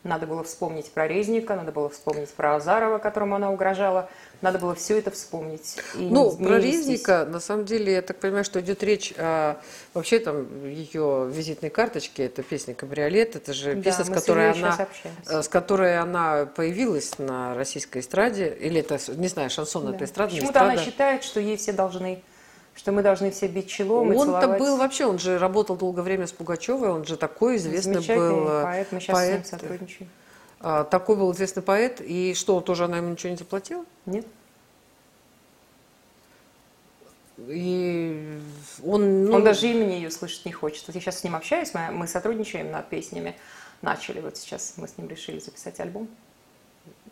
Надо 0.04 0.28
было 0.28 0.44
вспомнить 0.44 0.90
про 0.92 1.08
Резника, 1.08 1.56
надо 1.56 1.72
было 1.72 1.90
вспомнить 1.90 2.30
про 2.30 2.56
Азарова, 2.56 2.98
которому 2.98 3.36
она 3.36 3.52
угрожала. 3.52 4.10
Надо 4.42 4.60
было 4.60 4.76
все 4.76 5.00
это 5.00 5.10
вспомнить. 5.12 5.78
И 5.96 6.08
ну, 6.10 6.36
не, 6.38 6.46
про 6.46 6.60
Резника, 6.60 7.26
на 7.26 7.40
самом 7.40 7.66
деле, 7.66 7.94
я 7.94 8.02
так 8.02 8.18
понимаю, 8.18 8.44
что 8.44 8.62
идет 8.62 8.84
речь 8.84 9.14
о 9.18 9.58
вообще 9.94 10.20
там 10.20 10.66
ее 10.66 11.28
визитной 11.32 11.70
карточке. 11.72 12.26
Это 12.26 12.44
песня 12.44 12.76
«Кабриолет». 12.76 13.36
Это 13.36 13.54
же 13.54 13.74
да, 13.74 13.82
песня, 13.82 14.06
с 14.06 14.10
которой, 14.10 14.52
она, 14.52 14.88
э, 15.28 15.42
с 15.42 15.48
которой 15.48 15.98
она 15.98 16.46
появилась 16.46 17.18
на 17.18 17.56
российской 17.56 18.00
эстраде. 18.00 18.56
Или 18.60 18.82
это, 18.82 19.00
не 19.16 19.28
знаю, 19.28 19.50
шансон 19.50 19.88
да. 19.88 19.96
это 19.96 20.06
эстрада, 20.06 20.32
Почему-то 20.32 20.62
она 20.62 20.78
считает, 20.78 21.24
что 21.24 21.40
ей 21.40 21.58
все 21.58 21.74
должны 21.74 22.22
что 22.78 22.92
мы 22.92 23.02
должны 23.02 23.32
все 23.32 23.48
бить 23.48 23.68
челом 23.68 24.16
Он-то 24.16 24.48
был 24.48 24.78
вообще, 24.78 25.06
он 25.06 25.18
же 25.18 25.40
работал 25.40 25.76
долгое 25.76 26.04
время 26.04 26.28
с 26.28 26.32
Пугачевой, 26.32 26.90
он 26.90 27.06
же 27.06 27.18
такой 27.18 27.58
известный 27.58 28.02
был 28.16 28.48
э, 28.48 28.64
поэт, 28.64 28.92
мы 28.92 29.00
сейчас 29.00 29.16
поэт. 29.16 29.48
с 29.48 29.52
ним 29.52 29.60
сотрудничаем. 29.60 30.10
А, 30.60 30.84
такой 30.84 31.16
был 31.16 31.32
известный 31.34 31.64
поэт, 31.64 32.02
и 32.02 32.36
что, 32.36 32.62
тоже 32.62 32.86
она 32.86 32.98
ему 32.98 33.10
ничего 33.10 33.32
не 33.32 33.38
заплатила? 33.38 33.84
Нет. 34.06 34.26
И 37.48 38.40
он, 38.84 39.26
ну... 39.26 39.38
он 39.38 39.44
даже 39.44 39.68
имени 39.68 39.94
ее 39.94 40.12
слышать 40.12 40.46
не 40.46 40.52
хочет. 40.52 40.86
Вот 40.88 40.96
я 40.96 41.02
сейчас 41.02 41.20
с 41.20 41.24
ним 41.24 41.36
общаюсь, 41.36 41.74
мы, 41.74 41.90
мы 41.92 42.08
сотрудничаем 42.08 42.72
над 42.72 42.90
песнями. 42.90 43.36
Начали, 43.82 44.20
вот 44.22 44.38
сейчас 44.38 44.74
мы 44.78 44.88
с 44.88 44.98
ним 44.98 45.08
решили 45.08 45.40
записать 45.40 45.80
альбом. 45.80 46.08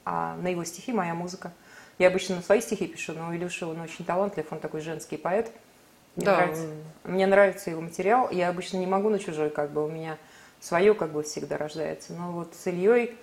А 0.04 0.36
на 0.38 0.48
его 0.48 0.64
стихи 0.64 0.92
моя 0.92 1.16
музыка. 1.16 1.52
Я 1.98 2.08
обычно 2.08 2.36
на 2.36 2.42
свои 2.42 2.62
стихи 2.62 2.88
пишу, 2.88 3.14
но 3.14 3.34
Илюша, 3.36 3.68
он 3.68 3.80
очень 3.80 4.06
талантлив, 4.06 4.46
он 4.52 4.60
такой 4.60 4.82
женский 4.82 5.18
поэт. 5.18 5.52
Мне, 6.16 6.26
да. 6.26 6.38
нравится, 6.38 6.68
мне 7.04 7.28
нравится 7.28 7.70
его 7.70 7.82
материал. 7.82 8.30
Я 8.32 8.50
обычно 8.50 8.78
не 8.78 8.88
могу 8.88 9.10
на 9.10 9.20
чужой, 9.20 9.50
как 9.50 9.72
бы 9.72 9.84
у 9.84 9.88
меня 9.88 10.18
свое 10.60 10.94
как 10.94 11.12
бы 11.12 11.24
всегда 11.24 11.58
рождается. 11.58 12.14
Но 12.14 12.32
вот 12.32 12.54
с 12.56 12.68
Ильей 12.68 13.16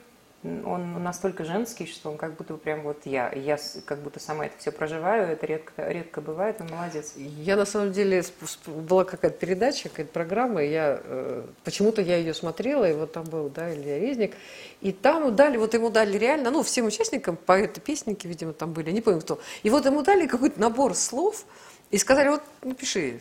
он 0.45 1.03
настолько 1.05 1.45
женский, 1.45 1.87
что 1.87 2.11
он 2.11 2.17
как 2.17 2.35
будто 2.35 2.55
прям 2.55 2.83
вот 2.83 3.03
я, 3.05 3.31
я 3.33 3.59
как 3.85 4.01
будто 4.01 4.19
сама 4.19 4.47
это 4.47 4.59
все 4.59 4.73
проживаю, 4.73 5.29
это 5.29 5.47
редко, 5.47 5.73
редко 5.89 6.21
бывает, 6.21 6.57
он 6.61 6.69
молодец. 6.69 7.15
Я 7.17 7.55
на 7.55 7.65
самом 7.65 7.93
деле, 7.93 8.25
была 8.67 9.05
какая-то 9.05 9.39
передача, 9.39 9.89
какая-то 9.89 10.13
программа, 10.13 10.65
и 10.65 10.73
я, 10.73 11.01
э, 11.05 11.47
почему-то 11.63 12.03
я 12.03 12.17
ее 12.17 12.35
смотрела, 12.35 12.91
и 12.91 12.93
вот 12.93 13.13
там 13.13 13.25
был, 13.25 13.51
да, 13.51 13.73
Илья 13.73 14.01
Резник, 14.01 14.35
и 14.81 14.91
там 14.91 15.35
дали, 15.37 15.57
вот 15.59 15.75
ему 15.75 15.91
дали 15.91 16.19
реально, 16.19 16.51
ну, 16.51 16.65
всем 16.65 16.87
участникам, 16.87 17.37
поэты, 17.37 17.81
песники, 17.81 18.27
видимо, 18.27 18.53
там 18.53 18.73
были, 18.73 18.91
не 18.91 19.01
помню 19.01 19.21
кто, 19.21 19.39
и 19.63 19.71
вот 19.71 19.87
ему 19.87 20.03
дали 20.03 20.27
какой-то 20.27 20.61
набор 20.61 20.97
слов, 20.97 21.45
и 21.93 21.99
сказали, 21.99 22.31
вот 22.31 22.43
напиши, 22.63 23.21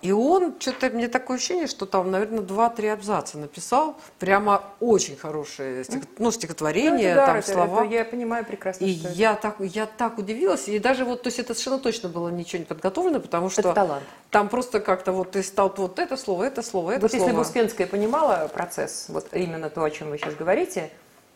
и 0.00 0.12
он, 0.12 0.54
что-то 0.60 0.90
мне 0.90 1.08
такое 1.08 1.38
ощущение, 1.38 1.66
что 1.66 1.86
там, 1.86 2.10
наверное, 2.12 2.40
два-три 2.40 2.86
абзаца 2.86 3.36
написал, 3.36 3.96
прямо 4.20 4.62
очень 4.78 5.16
хорошее 5.16 5.82
стих, 5.82 6.04
ну, 6.18 6.30
стихотворение, 6.30 7.16
ну, 7.16 7.26
там 7.26 7.36
это, 7.38 7.50
слова. 7.50 7.84
Это, 7.84 7.94
я 7.94 8.04
понимаю 8.04 8.44
прекрасно. 8.44 8.84
И 8.84 8.90
я 8.90 9.34
так, 9.34 9.56
я 9.58 9.86
так 9.86 10.18
удивилась, 10.18 10.68
и 10.68 10.78
даже 10.78 11.04
вот, 11.04 11.22
то 11.22 11.28
есть 11.28 11.40
это 11.40 11.52
совершенно 11.52 11.80
точно 11.80 12.08
было 12.08 12.28
ничего 12.28 12.60
не 12.60 12.64
подготовлено, 12.64 13.18
потому 13.18 13.50
что 13.50 13.62
это 13.62 13.72
талант. 13.72 14.04
там 14.30 14.48
просто 14.48 14.78
как-то 14.78 15.10
вот 15.10 15.32
ты 15.32 15.42
стал 15.42 15.74
вот 15.76 15.98
это 15.98 16.16
слово, 16.16 16.44
это 16.44 16.62
слово, 16.62 16.92
это 16.92 17.02
вот 17.02 17.10
слово. 17.10 17.24
если 17.24 17.34
бы 17.34 17.42
Успенская 17.42 17.88
понимала 17.88 18.46
процесс, 18.46 19.06
вот 19.08 19.26
именно 19.32 19.68
то, 19.68 19.82
о 19.82 19.90
чем 19.90 20.10
вы 20.10 20.18
сейчас 20.18 20.36
говорите, 20.36 20.92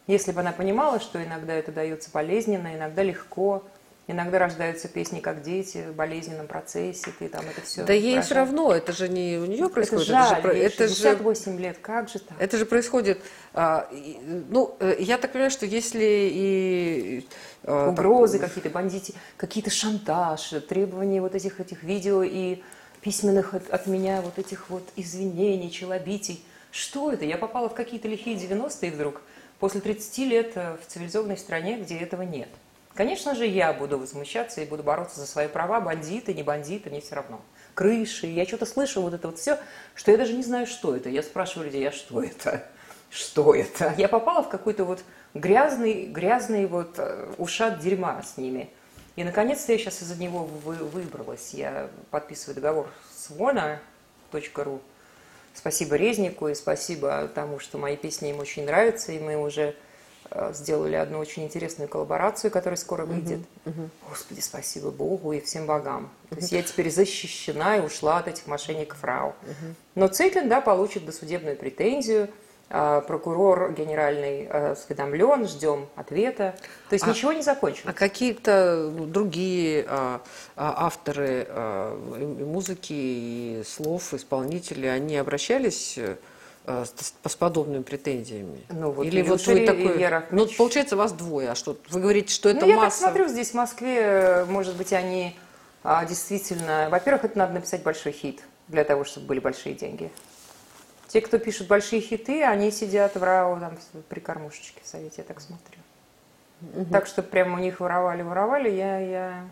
если 0.07 0.31
бы 0.31 0.41
она 0.41 0.53
понимала, 0.53 1.01
что 1.01 1.23
иногда 1.23 1.53
это 1.53 1.73
дается 1.73 2.11
болезненно, 2.13 2.77
иногда 2.77 3.03
легко, 3.03 3.65
Иногда 4.11 4.41
рождаются 4.41 4.89
песни 4.89 5.21
как 5.21 5.43
дети 5.43 5.85
в 5.89 5.95
болезненном 5.95 6.49
процессе, 6.49 7.13
ты 7.17 7.29
там 7.29 7.45
это 7.49 7.61
все. 7.61 7.85
Да 7.85 7.93
ей 7.93 8.21
все 8.23 8.35
равно, 8.35 8.73
это 8.73 8.93
же 8.93 9.09
не 9.09 9.39
у 9.39 9.47
нее 9.47 9.69
происходит. 9.69 10.09
Это, 10.09 10.13
жаль, 10.13 10.39
это 10.41 10.53
же, 10.53 10.59
это 10.59 10.89
68 10.89 11.53
же, 11.53 11.59
лет, 11.59 11.79
как 11.81 12.09
же 12.09 12.19
так? 12.19 12.41
Это 12.41 12.57
же 12.57 12.67
происходит, 12.67 13.23
а, 13.55 13.89
ну, 14.49 14.75
э, 14.81 14.97
я 14.99 15.17
так 15.17 15.31
понимаю, 15.31 15.53
что 15.53 15.65
если 15.65 16.29
и... 16.33 17.29
А, 17.63 17.91
Угрозы 17.91 18.41
так, 18.41 18.49
какие-то, 18.49 18.71
бандити, 18.71 19.15
какие-то 19.37 19.71
шантаж, 19.71 20.55
требования 20.69 21.21
вот 21.21 21.37
этих, 21.37 21.61
этих 21.61 21.85
видео 21.85 22.25
и 22.25 22.63
письменных 23.03 23.55
от, 23.55 23.71
от 23.71 23.87
меня 23.87 24.23
вот 24.23 24.41
этих 24.41 24.71
вот 24.71 24.83
извинений, 24.97 25.71
челобитий. 25.71 26.45
Что 26.73 27.13
это? 27.13 27.25
Я 27.25 27.39
попала 27.39 27.69
в 27.69 27.75
какие-то 27.75 28.09
лихие 28.09 28.37
90-е 28.37 28.91
вдруг, 28.91 29.23
после 29.61 29.81
30 29.81 30.19
лет 30.19 30.53
э, 30.57 30.77
в 30.83 30.87
цивилизованной 30.91 31.37
стране, 31.37 31.79
где 31.79 31.97
этого 31.99 32.23
нет. 32.23 32.49
Конечно 32.95 33.35
же, 33.35 33.47
я 33.47 33.73
буду 33.73 33.99
возмущаться 33.99 34.61
и 34.61 34.65
буду 34.65 34.83
бороться 34.83 35.21
за 35.21 35.27
свои 35.27 35.49
права, 35.49 35.81
бандиты, 35.81 36.35
не 36.35 36.43
бандиты, 36.43 36.91
не 36.91 37.01
все 37.01 37.15
равно. 37.15 37.41
Крыши, 37.75 38.27
я 38.27 38.45
что-то 38.45 38.67
слышу, 38.67 39.01
вот 39.01 39.15
это 39.15 39.29
вот 39.29 39.39
все, 39.39 39.59
что 39.95 40.11
я 40.11 40.17
даже 40.17 40.33
не 40.33 40.43
знаю, 40.43 40.67
что 40.67 40.97
это. 40.97 41.09
Я 41.09 41.23
спрашиваю 41.23 41.67
людей, 41.67 41.89
а 41.89 41.93
что 41.93 42.23
это? 42.23 42.65
Что 43.09 43.55
это? 43.55 43.95
Я 43.97 44.09
попала 44.09 44.43
в 44.43 44.49
какой-то 44.49 44.85
вот 44.85 45.03
грязный, 45.35 46.07
грязный 46.07 46.67
вот 46.67 46.95
э, 46.99 47.33
ушат 47.39 47.79
дерьма 47.79 48.23
с 48.23 48.37
ними. 48.37 48.71
И, 49.17 49.25
наконец-то, 49.25 49.73
я 49.73 49.79
сейчас 49.79 50.03
из-за 50.03 50.17
него 50.17 50.45
вы, 50.45 50.75
выбралась. 50.75 51.53
Я 51.53 51.91
подписываю 52.11 52.55
договор 52.55 52.89
с 53.15 53.31
warner.ru. 53.31 54.81
Спасибо 55.55 55.97
Резнику 55.97 56.49
и 56.49 56.55
спасибо 56.55 57.29
тому, 57.35 57.59
что 57.59 57.79
мои 57.79 57.97
песни 57.97 58.31
им 58.31 58.39
очень 58.39 58.65
нравятся, 58.65 59.13
и 59.13 59.19
мы 59.19 59.37
уже 59.37 59.75
сделали 60.53 60.95
одну 60.95 61.19
очень 61.19 61.45
интересную 61.45 61.89
коллаборацию, 61.89 62.51
которая 62.51 62.77
скоро 62.77 63.05
выйдет. 63.05 63.41
Uh-huh, 63.65 63.73
uh-huh. 63.73 63.89
Господи, 64.09 64.41
спасибо 64.41 64.91
Богу 64.91 65.33
и 65.33 65.41
всем 65.41 65.67
богам. 65.67 66.11
Uh-huh. 66.31 66.35
То 66.35 66.37
есть 66.37 66.53
я 66.53 66.63
теперь 66.63 66.91
защищена 66.91 67.79
и 67.79 67.81
ушла 67.81 68.19
от 68.19 68.29
этих 68.29 68.47
мошенников 68.47 69.03
РАУ. 69.03 69.31
Uh-huh. 69.31 69.75
Но 69.97 70.09
Цейтлин, 70.09 70.49
да, 70.49 70.61
получит 70.61 71.05
досудебную 71.05 71.57
претензию. 71.57 72.29
А, 72.73 73.01
прокурор 73.01 73.73
генеральный 73.73 74.45
э, 74.45 74.73
осведомлен, 74.73 75.49
ждем 75.49 75.89
ответа. 75.97 76.55
То 76.89 76.95
есть 76.95 77.05
а, 77.05 77.11
ничего 77.11 77.33
не 77.33 77.43
закончилось. 77.43 77.85
А 77.89 77.93
какие-то 77.93 78.89
другие 78.91 79.85
а, 79.89 80.21
а, 80.55 80.87
авторы 80.87 81.49
а, 81.49 81.97
музыки 81.97 82.93
и 82.93 83.63
слов, 83.67 84.15
исполнители, 84.15 84.87
они 84.87 85.17
обращались 85.17 85.99
Э, 86.67 86.85
с 86.85 87.37
подобными 87.37 87.83
претензиями? 87.83 88.61
Ну, 88.69 88.91
вот 88.91 89.05
Или 89.07 89.23
вот 89.23 89.45
вы 89.47 89.65
такой... 89.65 89.97
Вера 89.97 90.27
ну, 90.31 90.47
получается, 90.47 90.95
вас 90.95 91.13
двое, 91.13 91.51
а 91.51 91.55
что? 91.55 91.79
Вы 91.89 92.01
говорите, 92.01 92.33
что 92.33 92.51
это 92.51 92.67
ну, 92.67 92.75
масса... 92.75 92.77
я 92.77 92.85
так 92.85 92.93
смотрю, 92.93 93.29
здесь 93.29 93.51
в 93.51 93.55
Москве, 93.55 94.45
может 94.47 94.77
быть, 94.77 94.93
они 94.93 95.37
а, 95.83 96.05
действительно... 96.05 96.89
Во-первых, 96.91 97.25
это 97.25 97.39
надо 97.39 97.55
написать 97.55 97.83
большой 97.83 98.13
хит 98.13 98.43
для 98.69 98.85
того, 98.85 99.05
чтобы 99.05 99.27
были 99.29 99.41
большие 99.41 99.75
деньги. 99.75 100.13
Те, 101.09 101.23
кто 101.23 101.39
пишут 101.39 101.67
большие 101.67 102.03
хиты, 102.03 102.45
они 102.45 102.71
сидят 102.71 103.17
в 103.17 103.23
РАО 103.23 103.59
там, 103.59 103.79
при 104.09 104.21
кормушечке 104.21 104.83
в 104.85 104.87
совете, 104.87 105.15
я 105.19 105.25
так 105.25 105.41
смотрю. 105.41 105.79
Угу. 106.75 106.93
Так 106.93 107.07
что 107.07 107.23
прямо 107.23 107.57
у 107.57 107.59
них 107.59 107.81
воровали, 107.81 108.21
воровали, 108.21 108.69
я... 108.69 108.99
я... 108.99 109.45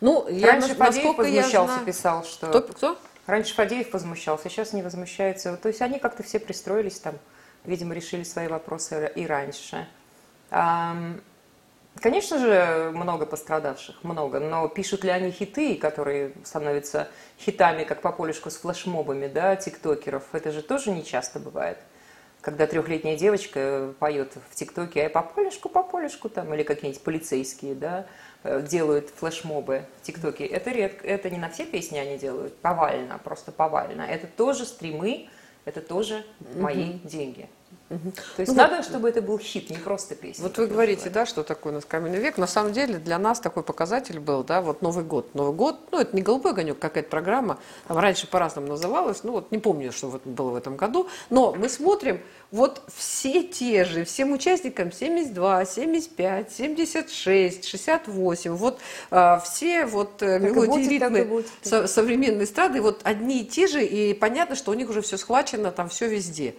Ну, 0.00 0.26
я, 0.28 0.52
Раньше 0.52 0.74
Фадеев 0.74 1.16
возмущался, 1.16 1.52
я 1.52 1.66
знаю... 1.66 1.86
писал, 1.86 2.24
что... 2.24 2.46
Кто? 2.48 2.62
Кто? 2.62 2.98
Раньше 3.26 3.54
Фадеев 3.54 3.92
возмущался, 3.92 4.48
сейчас 4.48 4.72
не 4.72 4.82
возмущается. 4.82 5.56
То 5.56 5.68
есть 5.68 5.82
они 5.82 5.98
как-то 5.98 6.22
все 6.22 6.40
пристроились 6.40 6.98
там, 6.98 7.14
видимо, 7.64 7.94
решили 7.94 8.24
свои 8.24 8.48
вопросы 8.48 9.10
и 9.14 9.26
раньше. 9.26 9.86
Конечно 12.00 12.38
же, 12.38 12.92
много 12.94 13.26
пострадавших, 13.26 14.04
много, 14.04 14.38
но 14.38 14.68
пишут 14.68 15.02
ли 15.04 15.10
они 15.10 15.32
хиты, 15.32 15.76
которые 15.76 16.32
становятся 16.44 17.08
хитами, 17.38 17.84
как 17.84 18.00
по 18.00 18.12
полюшку 18.12 18.48
с 18.48 18.56
флешмобами, 18.56 19.26
да, 19.26 19.56
тиктокеров, 19.56 20.22
это 20.32 20.52
же 20.52 20.62
тоже 20.62 20.92
не 20.92 21.04
часто 21.04 21.40
бывает. 21.40 21.78
Когда 22.40 22.66
трехлетняя 22.66 23.18
девочка 23.18 23.92
поет 23.98 24.34
в 24.50 24.54
ТикТоке, 24.54 25.06
а 25.06 25.10
по 25.10 25.20
полюшку, 25.22 25.68
по 25.68 25.82
полюшку 25.82 26.28
там, 26.28 26.54
или 26.54 26.62
какие-нибудь 26.62 27.02
полицейские, 27.02 27.74
да, 27.74 28.06
делают 28.44 29.10
флешмобы 29.10 29.84
в 30.00 30.06
ТикТоке, 30.06 30.46
это 30.46 30.70
редко, 30.70 31.06
это 31.06 31.28
не 31.28 31.38
на 31.38 31.50
все 31.50 31.66
песни 31.66 31.98
они 31.98 32.16
делают, 32.16 32.56
повально, 32.58 33.18
просто 33.18 33.52
повально. 33.52 34.02
Это 34.02 34.26
тоже 34.26 34.64
стримы, 34.64 35.28
это 35.64 35.80
тоже 35.80 36.24
мои 36.56 36.90
угу. 36.90 37.08
деньги. 37.08 37.48
Угу. 37.90 38.12
То 38.36 38.42
есть 38.42 38.52
ну, 38.52 38.58
надо, 38.58 38.76
вот, 38.76 38.84
чтобы 38.84 39.08
это 39.08 39.20
был 39.20 39.36
хит, 39.38 39.68
не 39.68 39.76
просто 39.76 40.14
песня. 40.14 40.44
Вот 40.44 40.56
вы 40.58 40.68
говорите, 40.68 41.00
говорить. 41.00 41.12
да, 41.12 41.26
что 41.26 41.42
такое 41.42 41.72
у 41.72 41.74
нас 41.74 41.84
каменный 41.84 42.20
век. 42.20 42.38
На 42.38 42.46
самом 42.46 42.72
деле 42.72 42.98
для 42.98 43.18
нас 43.18 43.40
такой 43.40 43.64
показатель 43.64 44.20
был, 44.20 44.44
да, 44.44 44.60
вот 44.60 44.80
Новый 44.80 45.04
год. 45.04 45.34
Новый 45.34 45.52
год, 45.52 45.76
ну 45.90 45.98
это 45.98 46.14
не 46.14 46.22
голубой 46.22 46.52
огонек, 46.52 46.78
какая-то 46.78 47.10
программа, 47.10 47.58
там 47.88 47.98
раньше 47.98 48.28
по-разному 48.28 48.68
называлась, 48.68 49.24
ну 49.24 49.32
вот 49.32 49.50
не 49.50 49.58
помню, 49.58 49.90
что 49.90 50.08
вот 50.08 50.24
было 50.24 50.50
в 50.50 50.56
этом 50.56 50.76
году, 50.76 51.08
но 51.30 51.52
мы 51.52 51.68
смотрим, 51.68 52.20
вот 52.52 52.80
все 52.94 53.42
те 53.42 53.84
же, 53.84 54.04
всем 54.04 54.32
участникам 54.32 54.92
72, 54.92 55.64
75, 55.64 56.52
76, 56.52 57.64
68, 57.64 58.52
вот 58.52 58.78
а, 59.10 59.40
все 59.40 59.86
вот 59.86 60.22
э, 60.22 60.38
так 60.38 60.42
мелодии, 60.42 60.88
ритмы 60.88 61.44
со, 61.62 61.88
современной 61.88 62.44
эстрады, 62.44 62.80
вот 62.80 63.00
одни 63.02 63.42
и 63.42 63.44
те 63.44 63.66
же, 63.66 63.84
и 63.84 64.14
понятно, 64.14 64.54
что 64.54 64.70
у 64.70 64.74
них 64.74 64.88
уже 64.90 65.02
все 65.02 65.16
схвачено, 65.16 65.72
там 65.72 65.88
все 65.88 66.08
везде. 66.08 66.54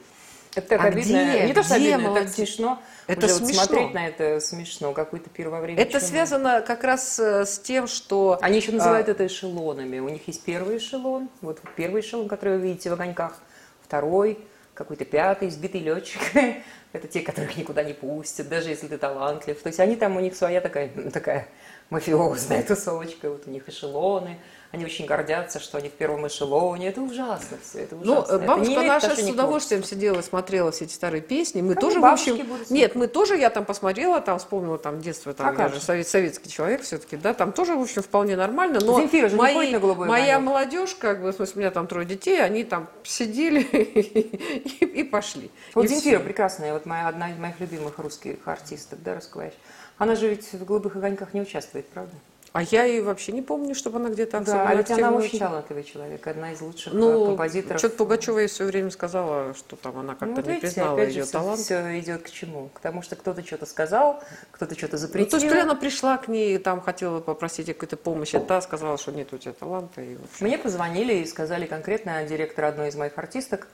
Это 0.56 0.68
так 0.68 0.82
а 0.82 0.84
обидно. 0.86 1.02
Где? 1.02 1.46
Не 1.48 1.54
то, 1.54 1.64
что 1.64 1.76
где 1.76 1.94
обидно, 1.94 2.10
молодец? 2.10 2.28
это 2.28 2.36
смешно. 2.36 2.82
Это 3.08 3.26
Уже 3.26 3.36
смешно. 3.36 3.62
Вот 3.62 3.66
смотреть 3.66 3.94
на 3.94 4.08
это 4.08 4.40
смешно, 4.42 4.94
какой-то 4.94 5.30
пир 5.30 5.50
во 5.50 5.62
время 5.62 5.82
Это 5.82 6.00
связано 6.00 6.62
как 6.62 6.84
раз 6.84 7.20
э, 7.20 7.46
с 7.46 7.60
тем, 7.60 7.88
что... 7.88 8.38
Они 8.42 8.58
еще 8.58 8.72
называют 8.72 9.08
а... 9.08 9.12
это 9.12 9.28
эшелонами. 9.28 10.00
У 10.00 10.10
них 10.10 10.28
есть 10.28 10.44
первый 10.44 10.78
эшелон, 10.78 11.30
вот 11.42 11.62
первый 11.76 12.02
эшелон, 12.02 12.28
который 12.28 12.58
вы 12.58 12.68
видите 12.68 12.90
в 12.90 12.94
огоньках, 12.94 13.40
второй, 13.82 14.40
какой-то 14.74 15.06
пятый, 15.06 15.50
сбитый 15.50 15.82
летчик. 15.82 16.22
это 16.94 17.08
те, 17.08 17.22
которых 17.22 17.56
никуда 17.56 17.84
не 17.84 17.94
пустят, 17.94 18.50
даже 18.50 18.70
если 18.70 18.88
ты 18.88 18.98
талантлив. 18.98 19.62
То 19.62 19.68
есть 19.68 19.80
они 19.80 19.96
там, 19.96 20.18
у 20.18 20.20
них 20.20 20.36
своя 20.36 20.60
такая, 20.60 20.90
такая 21.14 21.48
мафиозная 21.90 22.64
тусовочка, 22.64 23.30
вот 23.30 23.44
у 23.48 23.52
них 23.52 23.68
эшелоны, 23.70 24.40
они 24.72 24.86
очень 24.86 25.06
гордятся, 25.06 25.60
что 25.60 25.78
они 25.78 25.90
в 25.90 25.94
первом 25.94 26.26
эшелоне. 26.28 26.88
Это 26.88 27.02
ужасно 27.02 27.58
все, 27.62 27.80
это 27.80 27.96
ну, 27.96 28.20
ужасно. 28.20 28.38
Ну, 28.38 28.46
бабушка 28.46 28.72
это 28.72 28.84
наша 28.84 29.16
с 29.16 29.30
удовольствием 29.30 29.84
сидела 29.84 30.22
смотрела 30.22 30.72
все 30.72 30.86
эти 30.86 30.94
старые 30.94 31.22
песни. 31.22 31.62
Мы 31.62 31.76
тоже, 31.76 32.00
в 32.00 32.06
общем... 32.06 32.40
Нет, 32.70 32.96
мы 32.96 33.08
тоже, 33.08 33.36
я 33.38 33.50
там 33.50 33.66
посмотрела, 33.66 34.22
там 34.22 34.40
вспомнила 34.40 34.78
там 34.78 35.02
детство, 35.02 35.34
там 35.34 35.56
а 35.58 35.62
я 35.62 35.70
же 35.70 35.82
совет, 35.82 36.08
советский 36.08 36.50
человек 36.50 36.84
все-таки, 36.84 37.18
да, 37.18 37.34
там 37.34 37.52
тоже, 37.52 37.76
в 37.76 37.82
общем, 37.82 38.02
вполне 38.02 38.38
нормально. 38.38 38.80
Но 38.82 38.98
Земфира 39.00 39.28
же 39.28 39.36
мои, 39.36 39.72
на 39.72 39.80
моя 39.80 40.40
момент. 40.40 40.46
молодежь, 40.46 40.96
как 40.96 41.22
бы, 41.22 41.34
в 41.34 41.36
смысле, 41.36 41.54
у 41.56 41.60
меня 41.60 41.72
там 41.72 41.88
трое 41.88 42.06
детей, 42.06 42.42
они 42.42 42.64
там 42.64 42.88
сидели 43.04 43.62
и, 43.72 44.86
и 44.86 45.04
пошли. 45.04 45.52
Вот 45.74 45.86
и 45.86 45.88
Земфира 45.90 46.20
все. 46.20 46.26
прекрасная, 46.26 46.72
вот 46.72 46.86
моя, 46.86 47.10
одна 47.10 47.30
из 47.30 47.38
моих 47.38 47.60
любимых 47.60 48.00
русских 48.00 48.38
артисток, 48.46 49.04
да, 49.04 49.16
рассказываешь. 49.16 49.54
Она 49.98 50.16
же 50.16 50.30
ведь 50.30 50.52
в 50.54 50.66
«Голубых 50.66 50.96
огоньках» 50.96 51.34
не 51.34 51.42
участвует, 51.42 51.88
правда? 51.90 52.14
А 52.54 52.64
я 52.64 52.86
и 52.86 53.00
вообще 53.00 53.32
не 53.32 53.42
помню, 53.42 53.74
чтобы 53.74 54.00
она 54.00 54.10
где-то 54.10 54.42
Да, 54.42 54.68
а 54.68 54.76
ведь 54.76 54.92
она 54.92 55.12
очень 55.12 55.40
талантливый 55.40 55.86
человек, 55.86 56.28
одна 56.28 56.52
из 56.52 56.60
лучших 56.60 56.92
ну, 56.92 57.28
композиторов. 57.28 57.80
Что-то 57.80 57.96
Пугачева 57.96 58.40
ей 58.40 58.48
все 58.50 58.66
время 58.66 58.92
сказала, 58.92 59.54
что 59.54 59.78
там 59.78 59.98
она 59.98 60.16
как-то 60.16 60.26
ну, 60.26 60.36
вот 60.36 60.46
не 60.48 60.54
видите, 60.56 60.68
признала 60.68 60.94
опять 60.96 61.16
ее 61.16 61.24
же, 61.24 61.32
талант. 61.32 61.60
Все, 61.62 62.00
идет 62.00 62.24
к 62.24 62.30
чему? 62.30 62.70
К 62.74 62.82
тому, 62.82 63.04
что 63.04 63.16
кто-то 63.16 63.46
что-то 63.46 63.66
сказал, 63.66 64.22
кто-то 64.52 64.78
что-то 64.78 64.98
запретил. 64.98 65.38
Ну, 65.38 65.40
то, 65.40 65.48
что 65.48 65.62
она 65.62 65.76
пришла 65.76 66.18
к 66.18 66.28
ней, 66.28 66.58
там 66.58 66.82
хотела 66.82 67.22
попросить 67.22 67.68
какой-то 67.68 67.96
помощи, 67.96 68.38
та 68.38 68.60
сказала, 68.60 68.98
что 68.98 69.14
нет 69.14 69.32
у 69.32 69.38
тебя 69.38 69.54
таланта. 69.54 70.02
И, 70.02 70.18
Мне 70.42 70.58
позвонили 70.58 71.14
и 71.14 71.26
сказали 71.26 71.66
конкретно 71.66 72.22
директор 72.26 72.66
одной 72.66 72.90
из 72.90 72.96
моих 72.96 73.18
артисток, 73.18 73.70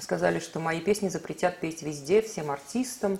сказали, 0.00 0.38
что 0.38 0.60
мои 0.60 0.80
песни 0.80 1.10
запретят 1.10 1.60
петь 1.60 1.82
везде, 1.82 2.22
всем 2.22 2.50
артистам, 2.50 3.18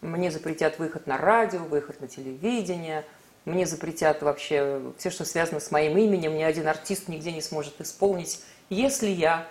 мне 0.00 0.30
запретят 0.30 0.78
выход 0.78 1.06
на 1.06 1.18
радио, 1.18 1.58
выход 1.58 2.00
на 2.00 2.08
телевидение– 2.08 3.04
мне 3.46 3.64
запретят 3.64 4.22
вообще 4.22 4.82
все, 4.98 5.10
что 5.10 5.24
связано 5.24 5.60
с 5.60 5.70
моим 5.70 5.96
именем, 5.96 6.36
ни 6.36 6.42
один 6.42 6.68
артист 6.68 7.08
нигде 7.08 7.32
не 7.32 7.40
сможет 7.40 7.80
исполнить, 7.80 8.42
если 8.68 9.08
я 9.08 9.46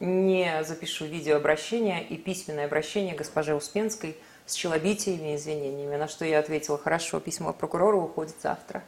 не 0.00 0.64
запишу 0.64 1.04
видеообращение 1.04 2.02
и 2.04 2.16
письменное 2.16 2.64
обращение 2.64 3.14
госпоже 3.14 3.54
Успенской 3.54 4.16
с 4.46 4.54
челобитиями 4.54 5.32
и 5.32 5.36
извинениями. 5.36 5.96
На 5.96 6.08
что 6.08 6.24
я 6.24 6.38
ответила, 6.38 6.78
хорошо, 6.78 7.20
письмо 7.20 7.52
прокурору 7.52 8.02
уходит 8.02 8.36
завтра. 8.40 8.82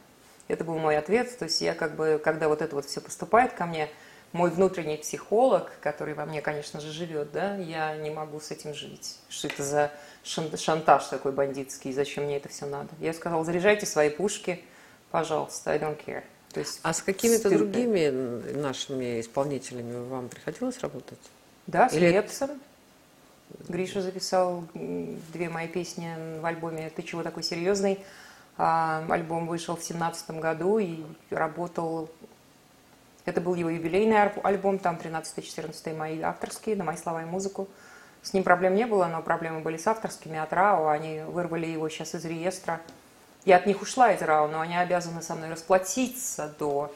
Это 0.47 0.63
был 0.63 0.77
мой 0.77 0.97
ответ. 0.97 1.37
То 1.37 1.45
есть 1.45 1.61
я 1.61 1.73
как 1.73 1.95
бы, 1.95 2.19
когда 2.23 2.47
вот 2.47 2.61
это 2.61 2.75
вот 2.75 2.85
все 2.85 3.01
поступает 3.01 3.53
ко 3.53 3.65
мне, 3.65 3.89
мой 4.35 4.49
внутренний 4.49 4.97
психолог, 4.97 5.71
который 5.81 6.13
во 6.13 6.25
мне, 6.25 6.41
конечно 6.41 6.81
же, 6.81 6.91
живет, 6.91 7.31
да, 7.31 7.55
я 7.55 7.95
не 7.95 8.09
могу 8.09 8.39
с 8.39 8.51
этим 8.51 8.73
жить. 8.73 9.17
Что 9.29 9.47
это 9.47 9.63
за 9.63 9.91
шантаж 10.23 11.05
такой 11.05 11.31
бандитский, 11.31 11.93
зачем 11.93 12.25
мне 12.25 12.37
это 12.37 12.49
все 12.49 12.65
надо? 12.65 12.89
Я 12.99 13.13
сказала, 13.13 13.45
заряжайте 13.45 13.85
свои 13.85 14.09
пушки, 14.09 14.61
пожалуйста, 15.09 15.71
I 15.71 15.79
don't 15.79 15.97
care. 16.05 16.23
То 16.51 16.59
есть 16.59 16.79
а 16.83 16.93
с 16.93 17.01
какими-то 17.01 17.49
другими 17.49 18.09
нашими 18.57 19.21
исполнителями 19.21 20.07
вам 20.07 20.29
приходилось 20.29 20.79
работать? 20.79 21.19
Да, 21.67 21.89
с 21.89 21.93
Или... 21.93 22.09
Лепсом. 22.09 22.51
Гриша 23.69 24.01
записал 24.01 24.65
две 24.73 25.49
мои 25.49 25.67
песни 25.67 26.39
в 26.41 26.45
альбоме 26.45 26.91
«Ты 26.93 27.03
чего 27.03 27.23
такой 27.23 27.43
серьезный?». 27.43 27.99
А, 28.57 29.05
альбом 29.09 29.47
вышел 29.47 29.75
в 29.75 29.83
семнадцатом 29.83 30.39
году 30.39 30.77
и 30.77 31.03
работал... 31.29 32.09
Это 33.25 33.41
был 33.41 33.55
его 33.55 33.69
юбилейный 33.69 34.29
альбом, 34.43 34.77
там 34.77 34.97
13-14 34.97 35.95
мои 35.97 36.21
авторские, 36.21 36.75
на 36.75 36.83
мои 36.83 36.95
слова 36.95 37.23
и 37.23 37.25
музыку. 37.25 37.67
С 38.21 38.33
ним 38.33 38.43
проблем 38.43 38.75
не 38.75 38.85
было, 38.85 39.07
но 39.07 39.21
проблемы 39.21 39.61
были 39.61 39.77
с 39.77 39.87
авторскими 39.87 40.37
от 40.37 40.53
РАО. 40.53 40.87
Они 40.87 41.21
вырвали 41.21 41.65
его 41.65 41.89
сейчас 41.89 42.15
из 42.15 42.25
реестра. 42.25 42.81
Я 43.43 43.57
от 43.57 43.65
них 43.65 43.81
ушла 43.81 44.11
из 44.11 44.21
РАО, 44.21 44.47
но 44.47 44.61
они 44.61 44.77
обязаны 44.77 45.21
со 45.21 45.35
мной 45.35 45.49
расплатиться 45.49 46.53
до 46.59 46.93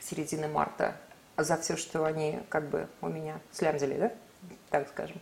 середины 0.00 0.48
марта 0.48 0.94
за 1.36 1.56
все, 1.56 1.76
что 1.76 2.04
они 2.04 2.40
как 2.48 2.68
бы 2.68 2.88
у 3.00 3.08
меня 3.08 3.40
слямзили, 3.52 3.96
да, 3.98 4.12
так 4.70 4.88
скажем. 4.88 5.20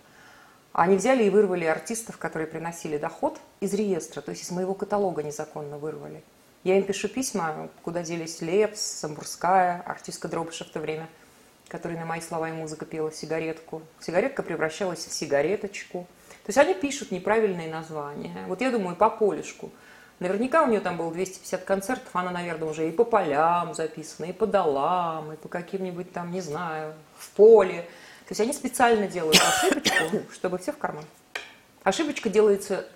Они 0.72 0.96
взяли 0.96 1.24
и 1.24 1.30
вырвали 1.30 1.64
артистов, 1.64 2.18
которые 2.18 2.46
приносили 2.46 2.98
доход 2.98 3.38
из 3.61 3.72
реестра, 3.74 4.20
то 4.20 4.30
есть 4.30 4.42
из 4.42 4.50
моего 4.50 4.74
каталога 4.74 5.22
незаконно 5.22 5.78
вырвали. 5.78 6.22
Я 6.64 6.79
им 6.79 6.85
пишу 6.85 7.09
письма, 7.09 7.68
куда 7.83 8.03
делись 8.03 8.40
Лепс, 8.40 8.81
Самбурская, 8.81 9.83
артистка 9.85 10.29
Дробыша 10.29 10.64
в 10.64 10.68
то 10.68 10.81
время, 10.81 11.09
которая 11.68 11.98
на 11.98 12.07
мои 12.07 12.22
слова 12.22 12.48
и 12.48 12.53
музыка 12.53 12.87
пела 12.87 13.12
«Сигаретку». 13.12 13.83
Сигаретка 14.00 14.42
превращалась 14.42 15.05
в 15.05 15.12
сигареточку. 15.12 16.07
То 16.44 16.48
есть 16.48 16.59
они 16.59 16.72
пишут 16.72 17.11
неправильные 17.11 17.68
названия. 17.68 18.44
Вот 18.48 18.62
я 18.62 18.70
думаю, 18.70 18.96
по 18.96 19.11
полюшку. 19.11 19.70
Наверняка 20.20 20.62
у 20.62 20.68
нее 20.68 20.81
там 20.81 20.96
было 20.96 21.12
250 21.12 21.64
концертов, 21.64 22.09
она, 22.14 22.31
наверное, 22.31 22.68
уже 22.68 22.88
и 22.88 22.92
по 22.92 23.05
полям 23.05 23.74
записана, 23.74 24.27
и 24.27 24.33
по 24.33 24.46
долам, 24.46 25.33
и 25.33 25.37
по 25.37 25.48
каким-нибудь 25.48 26.12
там, 26.12 26.31
не 26.31 26.40
знаю, 26.40 26.94
в 27.18 27.29
поле. 27.31 27.83
То 28.27 28.31
есть 28.31 28.40
они 28.40 28.55
специально 28.55 29.07
делают 29.07 29.37
ошибочку, 29.37 30.22
чтобы 30.33 30.57
все 30.57 30.72
в 30.72 30.79
карман. 30.79 31.05
Ошибочка 31.83 32.31
делается 32.31 32.87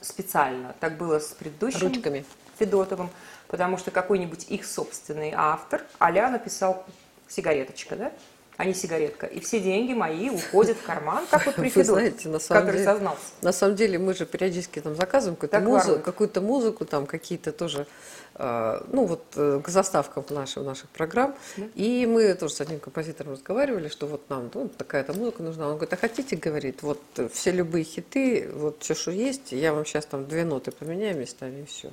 специально. 0.00 0.74
Так 0.80 0.96
было 0.96 1.18
с 1.18 1.28
предыдущим 1.32 1.88
Ручками. 1.88 2.24
Федотовым, 2.58 3.10
потому 3.46 3.78
что 3.78 3.90
какой-нибудь 3.90 4.46
их 4.50 4.66
собственный 4.66 5.32
автор 5.34 5.82
а 5.98 6.10
написал 6.10 6.84
«сигареточка», 7.28 7.96
да? 7.96 8.12
а 8.58 8.64
не 8.64 8.74
сигаретка. 8.74 9.26
И 9.26 9.38
все 9.38 9.60
деньги 9.60 9.92
мои 9.94 10.30
уходят 10.30 10.76
в 10.76 10.82
карман, 10.82 11.24
как 11.30 11.46
вот 11.46 11.54
при 11.54 11.68
Федотове, 11.68 12.10
который 12.10 12.72
деле, 12.72 12.84
сознался. 12.84 13.22
На 13.40 13.52
самом 13.52 13.76
деле 13.76 13.98
мы 14.00 14.14
же 14.14 14.26
периодически 14.26 14.80
там 14.80 14.96
заказываем 14.96 15.36
какую-то 15.36 15.60
музыку, 15.60 16.02
какую-то 16.04 16.40
музыку, 16.40 16.84
там 16.84 17.06
какие-то 17.06 17.52
тоже 17.52 17.86
а, 18.34 18.84
ну 18.92 19.04
вот 19.04 19.22
э, 19.36 19.60
к 19.62 19.68
заставкам 19.68 20.24
наших, 20.30 20.64
наших 20.64 20.88
программ. 20.90 21.36
Да. 21.56 21.64
И 21.76 22.04
мы 22.06 22.34
тоже 22.34 22.52
с 22.52 22.60
одним 22.60 22.80
композитором 22.80 23.34
разговаривали, 23.34 23.88
что 23.88 24.08
вот 24.08 24.28
нам 24.28 24.50
ну, 24.52 24.68
такая-то 24.68 25.12
музыка 25.12 25.44
нужна. 25.44 25.68
Он 25.68 25.74
говорит, 25.74 25.92
а 25.92 25.96
хотите, 25.96 26.34
говорит, 26.34 26.82
вот 26.82 27.00
все 27.32 27.52
любые 27.52 27.84
хиты, 27.84 28.50
вот 28.52 28.78
все, 28.80 28.94
что 28.94 29.12
есть, 29.12 29.52
я 29.52 29.72
вам 29.72 29.84
сейчас 29.84 30.06
там 30.06 30.26
две 30.26 30.44
ноты 30.44 30.72
поменяю 30.72 31.16
местами 31.16 31.60
и 31.60 31.64
все. 31.64 31.92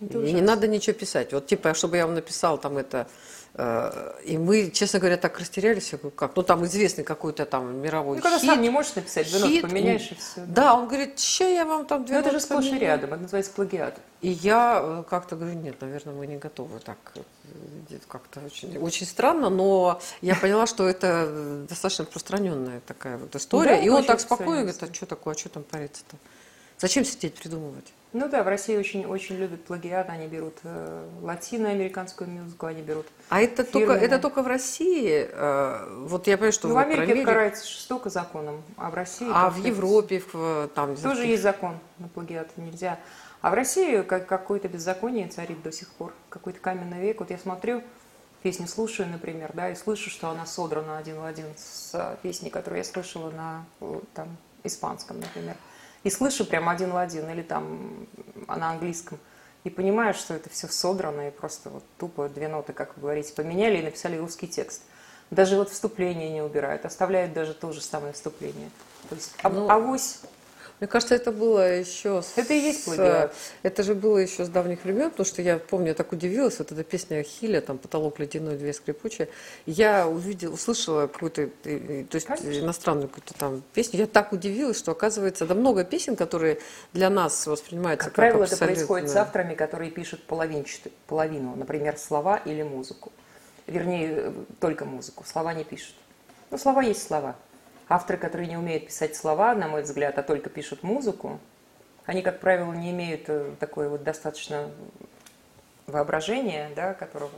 Это 0.00 0.22
и 0.22 0.32
не 0.32 0.42
надо 0.42 0.68
ничего 0.68 0.94
писать. 0.94 1.32
Вот 1.32 1.46
типа, 1.46 1.74
чтобы 1.74 1.96
я 1.96 2.06
вам 2.06 2.14
написал 2.14 2.58
там 2.58 2.76
это 2.76 3.06
Э, 3.58 4.12
и 4.24 4.36
мы, 4.36 4.70
честно 4.70 4.98
говоря, 4.98 5.16
так 5.16 5.40
растерялись. 5.40 5.90
Я 5.92 5.98
говорю, 5.98 6.14
как? 6.14 6.36
Ну, 6.36 6.42
там 6.42 6.64
известный 6.66 7.04
какой-то 7.04 7.46
там 7.46 7.80
мировой 7.80 8.16
ну, 8.16 8.22
когда 8.22 8.38
хит. 8.38 8.50
сам 8.50 8.60
не 8.60 8.68
можешь 8.68 8.94
написать, 8.94 9.26
хит, 9.28 9.62
поменяешь 9.62 10.12
и 10.12 10.14
все. 10.14 10.40
Да. 10.40 10.62
да, 10.62 10.74
он 10.74 10.88
говорит, 10.88 11.18
что 11.18 11.48
я 11.48 11.64
вам 11.64 11.86
там 11.86 12.04
две 12.04 12.16
Ну, 12.16 12.20
это 12.20 12.32
же 12.32 12.40
сплошь 12.40 12.66
и 12.66 12.78
рядом, 12.78 13.14
это 13.14 13.22
называется 13.22 13.52
плагиат. 13.52 13.98
И 14.20 14.28
я 14.28 14.80
э, 14.82 15.04
как-то 15.08 15.36
говорю, 15.36 15.54
нет, 15.56 15.80
наверное, 15.80 16.14
мы 16.14 16.26
не 16.26 16.36
готовы 16.36 16.80
так. 16.80 16.98
Э, 17.14 17.98
как-то 18.08 18.40
очень, 18.40 18.76
очень 18.76 19.06
странно, 19.06 19.48
но 19.48 20.00
я 20.20 20.34
поняла, 20.34 20.66
что 20.66 20.86
это 20.86 21.64
достаточно 21.66 22.04
распространенная 22.04 22.80
такая 22.86 23.16
вот 23.16 23.34
история. 23.36 23.76
Да, 23.76 23.78
и 23.78 23.88
он 23.88 24.04
так 24.04 24.20
спокойно 24.20 24.62
говорит, 24.62 24.82
а 24.82 24.92
что 24.92 25.06
такое, 25.06 25.34
а 25.34 25.38
что 25.38 25.48
там 25.48 25.62
париться-то? 25.62 26.18
Зачем 26.78 27.06
сидеть 27.06 27.34
придумывать? 27.34 27.86
Ну 28.16 28.30
да, 28.30 28.42
в 28.42 28.48
России 28.48 28.74
очень, 28.78 29.04
очень 29.04 29.36
любят 29.36 29.62
плагиат, 29.64 30.08
они 30.08 30.26
берут 30.26 30.54
э, 30.64 31.06
латиноамериканскую 31.20 32.30
музыку, 32.30 32.64
они 32.64 32.80
берут. 32.80 33.04
А 33.28 33.42
это 33.42 33.62
только, 33.62 33.92
это 33.92 34.18
только 34.18 34.42
в 34.42 34.46
России? 34.46 35.28
Э, 35.30 35.86
вот 36.06 36.26
я 36.26 36.38
понимаю, 36.38 36.52
что 36.54 36.68
ну, 36.68 36.74
в 36.76 36.78
Америке 36.78 37.12
это 37.12 37.24
карается 37.24 37.68
жестоко 37.68 38.08
законом, 38.08 38.62
а 38.78 38.88
в 38.88 38.94
России... 38.94 39.28
А 39.30 39.50
в 39.50 39.58
Европе 39.58 40.22
в, 40.32 40.70
там... 40.74 40.96
Тоже 40.96 41.26
есть 41.26 41.42
закон 41.42 41.78
на 41.98 42.08
плагиат, 42.08 42.56
нельзя. 42.56 42.98
А 43.42 43.50
в 43.50 43.54
России 43.54 44.00
как, 44.00 44.26
какое-то 44.26 44.68
беззаконие 44.68 45.28
царит 45.28 45.62
до 45.62 45.70
сих 45.70 45.90
пор, 45.90 46.14
какой-то 46.30 46.58
каменный 46.58 47.00
век. 47.00 47.20
Вот 47.20 47.30
я 47.30 47.36
смотрю, 47.36 47.82
песню 48.42 48.66
слушаю, 48.66 49.10
например, 49.10 49.50
да, 49.52 49.68
и 49.68 49.74
слышу, 49.74 50.08
что 50.08 50.30
она 50.30 50.46
содрана 50.46 50.96
один 50.96 51.20
в 51.20 51.24
один 51.26 51.48
с 51.58 51.90
э, 51.92 52.16
песней, 52.22 52.48
которую 52.48 52.78
я 52.78 52.84
слышала 52.84 53.30
на 53.30 53.66
там, 54.14 54.38
испанском, 54.64 55.20
например 55.20 55.56
и 56.06 56.10
слышу 56.10 56.44
прям 56.44 56.68
один 56.68 56.92
в 56.92 56.96
один, 56.96 57.28
или 57.30 57.42
там 57.42 58.06
на 58.46 58.70
английском, 58.70 59.18
и 59.64 59.70
понимаю, 59.70 60.14
что 60.14 60.34
это 60.34 60.48
все 60.48 60.68
содрано, 60.68 61.26
и 61.26 61.30
просто 61.32 61.68
вот 61.68 61.82
тупо 61.98 62.28
две 62.28 62.46
ноты, 62.46 62.72
как 62.72 62.94
вы 62.94 63.02
говорите, 63.02 63.32
поменяли 63.32 63.78
и 63.78 63.82
написали 63.82 64.16
русский 64.16 64.46
текст. 64.46 64.82
Даже 65.32 65.56
вот 65.56 65.68
вступление 65.68 66.30
не 66.30 66.42
убирают, 66.42 66.84
оставляют 66.84 67.32
даже 67.32 67.54
то 67.54 67.72
же 67.72 67.80
самое 67.80 68.12
вступление. 68.12 68.70
То 69.08 69.16
есть 69.16 69.34
ну, 69.42 69.68
авось 69.68 70.20
мне 70.78 70.88
кажется, 70.88 71.14
это 71.14 71.32
было 71.32 71.78
еще... 71.78 72.20
С... 72.20 72.36
Это 72.36 72.52
и 72.52 72.58
есть 72.58 72.84
плагиат. 72.84 73.34
Это 73.62 73.82
же 73.82 73.94
было 73.94 74.18
еще 74.18 74.44
с 74.44 74.48
давних 74.48 74.84
времен, 74.84 75.10
потому 75.10 75.26
что 75.26 75.40
я 75.40 75.58
помню, 75.58 75.88
я 75.88 75.94
так 75.94 76.12
удивилась, 76.12 76.58
вот 76.58 76.70
эта 76.70 76.84
песня 76.84 77.22
Хиля, 77.22 77.60
там 77.62 77.78
«Потолок 77.78 78.18
ледяной, 78.18 78.56
две 78.56 78.72
скрипучие». 78.74 79.28
Я 79.64 80.06
увидела, 80.06 80.52
услышала 80.52 81.06
какую-то, 81.06 81.46
то 81.46 81.70
есть 81.70 82.26
Конечно. 82.26 82.60
иностранную 82.60 83.08
какую-то 83.08 83.34
там 83.34 83.62
песню. 83.72 84.00
Я 84.00 84.06
так 84.06 84.32
удивилась, 84.32 84.76
что, 84.76 84.92
оказывается, 84.92 85.46
да 85.46 85.54
много 85.54 85.82
песен, 85.84 86.14
которые 86.14 86.58
для 86.92 87.08
нас 87.08 87.46
воспринимаются 87.46 88.06
как, 88.06 88.14
как 88.14 88.16
правило, 88.16 88.44
абсолютно... 88.44 88.64
это 88.64 88.74
происходит 88.74 89.10
с 89.10 89.16
авторами, 89.16 89.54
которые 89.54 89.90
пишут 89.90 90.22
половину, 90.24 91.56
например, 91.56 91.96
слова 91.96 92.36
или 92.44 92.62
музыку. 92.62 93.12
Вернее, 93.66 94.32
только 94.60 94.84
музыку. 94.84 95.24
Слова 95.26 95.54
не 95.54 95.64
пишут. 95.64 95.94
Ну, 96.50 96.58
слова 96.58 96.82
есть 96.82 97.06
слова. 97.06 97.34
Авторы, 97.88 98.18
которые 98.18 98.48
не 98.48 98.56
умеют 98.56 98.86
писать 98.86 99.14
слова, 99.14 99.54
на 99.54 99.68
мой 99.68 99.82
взгляд, 99.82 100.18
а 100.18 100.22
только 100.22 100.50
пишут 100.50 100.82
музыку, 100.82 101.38
они, 102.04 102.22
как 102.22 102.40
правило, 102.40 102.72
не 102.72 102.90
имеют 102.90 103.28
э, 103.28 103.54
такое 103.58 103.88
вот 103.88 104.02
достаточно 104.02 104.70
воображения, 105.86 106.70
да, 106.74 106.94
которого, 106.94 107.32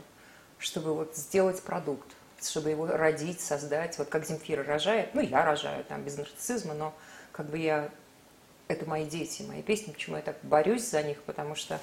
чтобы 0.57 0.93
вот 0.93 1.15
сделать 1.15 1.61
продукт, 1.61 2.07
чтобы 2.41 2.69
его 2.69 2.87
родить, 2.87 3.41
создать. 3.41 3.97
Вот 3.97 4.09
как 4.09 4.25
Земфира 4.25 4.63
рожает, 4.63 5.13
ну, 5.13 5.21
я 5.21 5.43
рожаю 5.43 5.83
там 5.85 6.03
без 6.03 6.17
нарциссизма, 6.17 6.73
но 6.73 6.93
как 7.31 7.47
бы 7.47 7.57
я, 7.57 7.89
это 8.67 8.87
мои 8.87 9.05
дети, 9.05 9.43
мои 9.43 9.61
песни, 9.61 9.91
почему 9.91 10.17
я 10.17 10.21
так 10.21 10.37
борюсь 10.43 10.87
за 10.87 11.01
них, 11.03 11.21
потому 11.23 11.55
что 11.55 11.79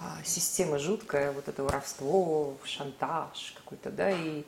а, 0.00 0.18
система 0.24 0.78
жуткая, 0.78 1.32
вот 1.32 1.48
это 1.48 1.62
воровство, 1.62 2.56
шантаж 2.64 3.54
какой-то, 3.56 3.90
да, 3.90 4.10
и 4.10 4.44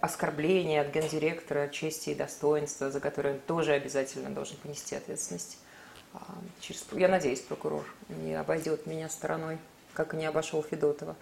оскорбление 0.00 0.80
от 0.80 0.88
гендиректора 0.88 1.68
чести 1.68 2.10
и 2.10 2.14
достоинства, 2.14 2.90
за 2.90 3.00
которое 3.00 3.34
он 3.34 3.40
тоже 3.40 3.72
обязательно 3.72 4.30
должен 4.30 4.56
понести 4.56 4.94
ответственность. 4.94 5.58
А, 6.14 6.20
через, 6.60 6.84
я 6.92 7.08
надеюсь, 7.08 7.40
прокурор 7.40 7.84
не 8.08 8.34
обойдет 8.34 8.86
меня 8.86 9.08
стороной, 9.08 9.58
как 9.92 10.14
и 10.14 10.16
не 10.16 10.26
обошел 10.26 10.62
Федотова. 10.62 11.16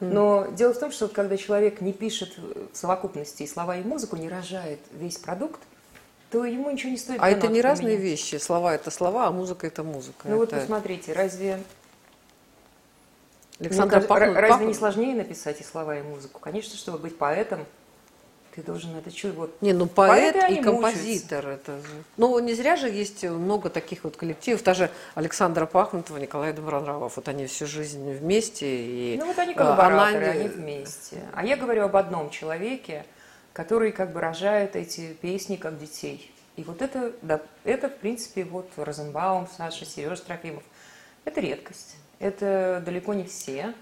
Но 0.00 0.44
mm. 0.44 0.54
дело 0.54 0.74
в 0.74 0.78
том, 0.78 0.92
что 0.92 1.08
когда 1.08 1.36
человек 1.36 1.80
не 1.80 1.92
пишет 1.92 2.36
в 2.38 2.76
совокупности 2.76 3.42
и 3.42 3.46
слова, 3.46 3.76
и 3.76 3.82
музыку, 3.82 4.16
не 4.16 4.28
рожает 4.28 4.78
весь 4.92 5.18
продукт, 5.18 5.60
то 6.30 6.44
ему 6.44 6.70
ничего 6.70 6.90
не 6.90 6.98
стоит. 6.98 7.18
А 7.20 7.28
это 7.28 7.48
не 7.48 7.60
разные 7.60 7.96
вещи. 7.96 8.36
Слова 8.36 8.74
это 8.74 8.90
слова, 8.90 9.26
а 9.26 9.32
музыка 9.32 9.66
это 9.66 9.82
музыка. 9.82 10.28
Ну 10.28 10.42
это... 10.42 10.54
вот 10.56 10.62
посмотрите, 10.62 11.12
разве 11.12 11.60
Александр 13.58 14.00
Пахнут, 14.02 14.34
разве 14.34 14.48
Пахнут... 14.48 14.68
не 14.68 14.74
сложнее 14.74 15.14
написать 15.14 15.60
и 15.60 15.64
слова, 15.64 15.98
и 15.98 16.02
музыку? 16.02 16.38
Конечно, 16.38 16.76
чтобы 16.76 16.98
быть 16.98 17.18
поэтом, 17.18 17.66
ты 18.54 18.62
должен 18.62 18.96
это 18.96 19.10
чуть 19.10 19.34
вот. 19.34 19.60
Не, 19.60 19.72
ну 19.72 19.86
поэт 19.86 20.36
и 20.50 20.62
композитор 20.62 21.44
мучаются. 21.44 21.72
это. 21.72 21.80
Ну 22.16 22.38
не 22.38 22.54
зря 22.54 22.76
же 22.76 22.88
есть 22.88 23.24
много 23.24 23.70
таких 23.70 24.04
вот 24.04 24.16
коллективов, 24.16 24.62
даже 24.62 24.90
Александра 25.14 25.66
Пахнутова, 25.66 26.18
Николай 26.18 26.52
Добронравов, 26.52 27.16
вот 27.16 27.28
они 27.28 27.46
всю 27.46 27.66
жизнь 27.66 28.12
вместе 28.12 28.66
и. 28.66 29.16
Ну 29.18 29.26
вот 29.26 29.38
они 29.38 29.54
коллабораторы, 29.54 30.24
она... 30.24 30.32
они 30.32 30.48
вместе. 30.48 31.22
А 31.34 31.44
я 31.44 31.56
говорю 31.56 31.84
об 31.84 31.96
одном 31.96 32.30
человеке, 32.30 33.04
который 33.52 33.92
как 33.92 34.12
бы 34.12 34.20
рожает 34.20 34.76
эти 34.76 35.12
песни 35.14 35.56
как 35.56 35.78
детей. 35.78 36.32
И 36.56 36.64
вот 36.64 36.82
это, 36.82 37.12
да, 37.22 37.40
это 37.62 37.88
в 37.88 37.96
принципе 37.96 38.44
вот 38.44 38.68
Розенбаум, 38.76 39.48
Саша, 39.56 39.84
Сережа 39.84 40.22
Трофимов. 40.22 40.64
Это 41.24 41.40
редкость. 41.40 41.96
Это 42.18 42.82
далеко 42.84 43.14
не 43.14 43.24
все. 43.24 43.74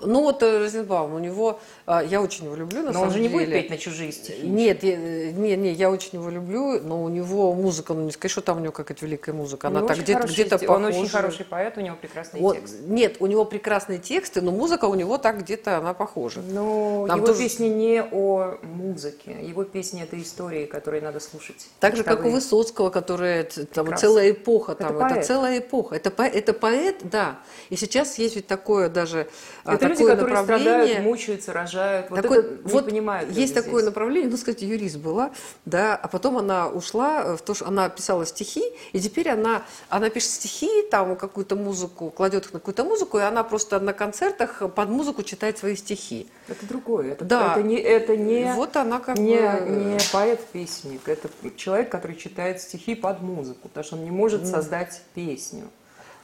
Ну 0.00 0.22
вот 0.22 0.42
э, 0.42 0.58
Розенбаум, 0.58 1.14
у 1.14 1.18
него, 1.18 1.60
а, 1.86 2.02
я 2.02 2.20
очень 2.20 2.44
его 2.46 2.54
люблю, 2.56 2.80
на 2.80 2.86
Но 2.86 2.92
самом 2.94 3.08
он 3.08 3.14
же 3.14 3.20
не 3.20 3.28
деле. 3.28 3.40
будет 3.46 3.54
петь 3.54 3.70
на 3.70 3.78
чужие 3.78 4.12
стихи. 4.12 4.42
Нет, 4.46 4.82
я, 4.82 4.92
э, 4.94 5.30
не, 5.30 5.56
не, 5.56 5.72
я 5.72 5.90
очень 5.90 6.18
его 6.18 6.28
люблю, 6.30 6.80
но 6.82 7.02
у 7.04 7.08
него 7.08 7.54
музыка, 7.54 7.94
ну 7.94 8.02
не 8.04 8.10
сказать, 8.10 8.32
что 8.32 8.40
там 8.40 8.58
у 8.58 8.60
него 8.60 8.72
какая-то 8.72 9.06
великая 9.06 9.32
музыка, 9.32 9.68
она 9.68 9.78
него 9.78 9.88
так 9.88 9.98
где-то 9.98 10.12
хороший 10.20 10.34
где-то 10.34 10.56
стих. 10.58 10.68
похожа. 10.68 10.86
Он 10.86 10.92
очень 10.92 11.08
хороший 11.08 11.44
поэт, 11.44 11.78
у 11.78 11.80
него 11.80 11.96
прекрасный 12.00 12.40
Он- 12.40 12.56
текст. 12.56 12.74
Нет, 12.86 13.16
у 13.20 13.26
него 13.26 13.44
прекрасные 13.44 13.98
тексты, 13.98 14.40
но 14.42 14.50
музыка 14.50 14.86
у 14.86 14.94
него 14.94 15.16
так 15.16 15.38
где-то 15.40 15.78
она 15.78 15.94
похожа. 15.94 16.40
Но 16.42 17.06
Там 17.06 17.18
его 17.18 17.26
тоже- 17.28 17.38
песни 17.40 17.68
не 17.68 18.02
о 18.02 18.58
музыке. 18.62 19.36
Его 19.42 19.64
песни 19.64 20.02
это 20.02 20.20
истории, 20.20 20.66
которые 20.66 21.02
надо 21.02 21.20
слушать. 21.20 21.66
Так 21.80 21.96
же, 21.96 22.02
как 22.04 22.24
у. 22.24 22.30
Высоцкого, 22.30 22.90
который 22.90 23.44
т- 23.44 23.64
там 23.64 23.84
Прекрасно. 23.86 23.96
целая 24.08 24.30
эпоха, 24.32 24.72
Это 24.72 24.84
там, 24.84 24.96
это, 24.98 25.14
поэт. 25.14 25.24
целая 25.26 25.58
эпоха. 25.60 25.94
Это, 25.94 26.10
это 26.24 26.52
поэт, 26.52 26.96
да. 27.04 27.38
И 27.70 27.76
сейчас 27.76 28.18
есть 28.18 28.34
ведь 28.36 28.48
такое 28.48 28.88
даже 28.88 29.28
а, 29.64 29.76
Это 29.84 29.92
люди, 29.94 29.98
такое 30.00 30.16
которые 30.16 30.44
страдают, 30.44 31.00
мучаются, 31.02 31.52
рожают. 31.52 32.10
Вот 32.10 32.22
Такой- 32.22 32.38
это 32.38 32.48
не 32.50 32.72
вот 32.72 32.84
понимают. 32.86 33.30
есть 33.30 33.54
такое 33.54 33.72
здесь. 33.74 33.84
направление, 33.86 34.30
ну, 34.30 34.36
сказать, 34.36 34.62
юрист 34.62 34.96
была, 34.96 35.30
да, 35.64 35.94
а 35.96 36.08
потом 36.08 36.38
она 36.38 36.68
ушла 36.68 37.36
в 37.36 37.42
то, 37.42 37.54
что 37.54 37.66
она 37.66 37.88
писала 37.88 38.26
стихи, 38.26 38.62
и 38.92 39.00
теперь 39.00 39.28
она, 39.30 39.62
она 39.88 40.10
пишет 40.10 40.30
стихи, 40.30 40.68
там 40.90 41.16
какую-то 41.16 41.56
музыку, 41.56 42.10
кладет 42.10 42.46
их 42.46 42.52
на 42.52 42.58
какую-то 42.60 42.84
музыку, 42.84 43.18
и 43.18 43.22
она 43.22 43.44
просто 43.44 43.80
на 43.80 43.92
концертах 43.92 44.62
под 44.74 44.88
музыку 44.88 45.22
читает 45.22 45.58
свои 45.58 45.76
стихи. 45.76 46.28
Это 46.48 46.66
другое. 46.66 47.12
Это, 47.12 47.24
Да. 47.24 47.52
это 47.52 47.62
не, 47.62 47.76
это 47.76 48.16
не, 48.16 48.52
вот 48.54 48.76
она 48.76 49.00
как 49.00 49.18
не, 49.18 49.36
бы... 49.36 49.70
не 49.70 49.98
поэт-песенник. 50.12 51.08
Это 51.08 51.28
человек, 51.56 51.90
который 51.90 52.16
читает 52.16 52.60
стихи 52.60 52.94
под 52.94 53.20
музыку, 53.22 53.68
потому 53.68 53.84
что 53.84 53.96
он 53.96 54.04
не 54.04 54.10
может 54.10 54.46
создать 54.46 55.00
песню. 55.14 55.64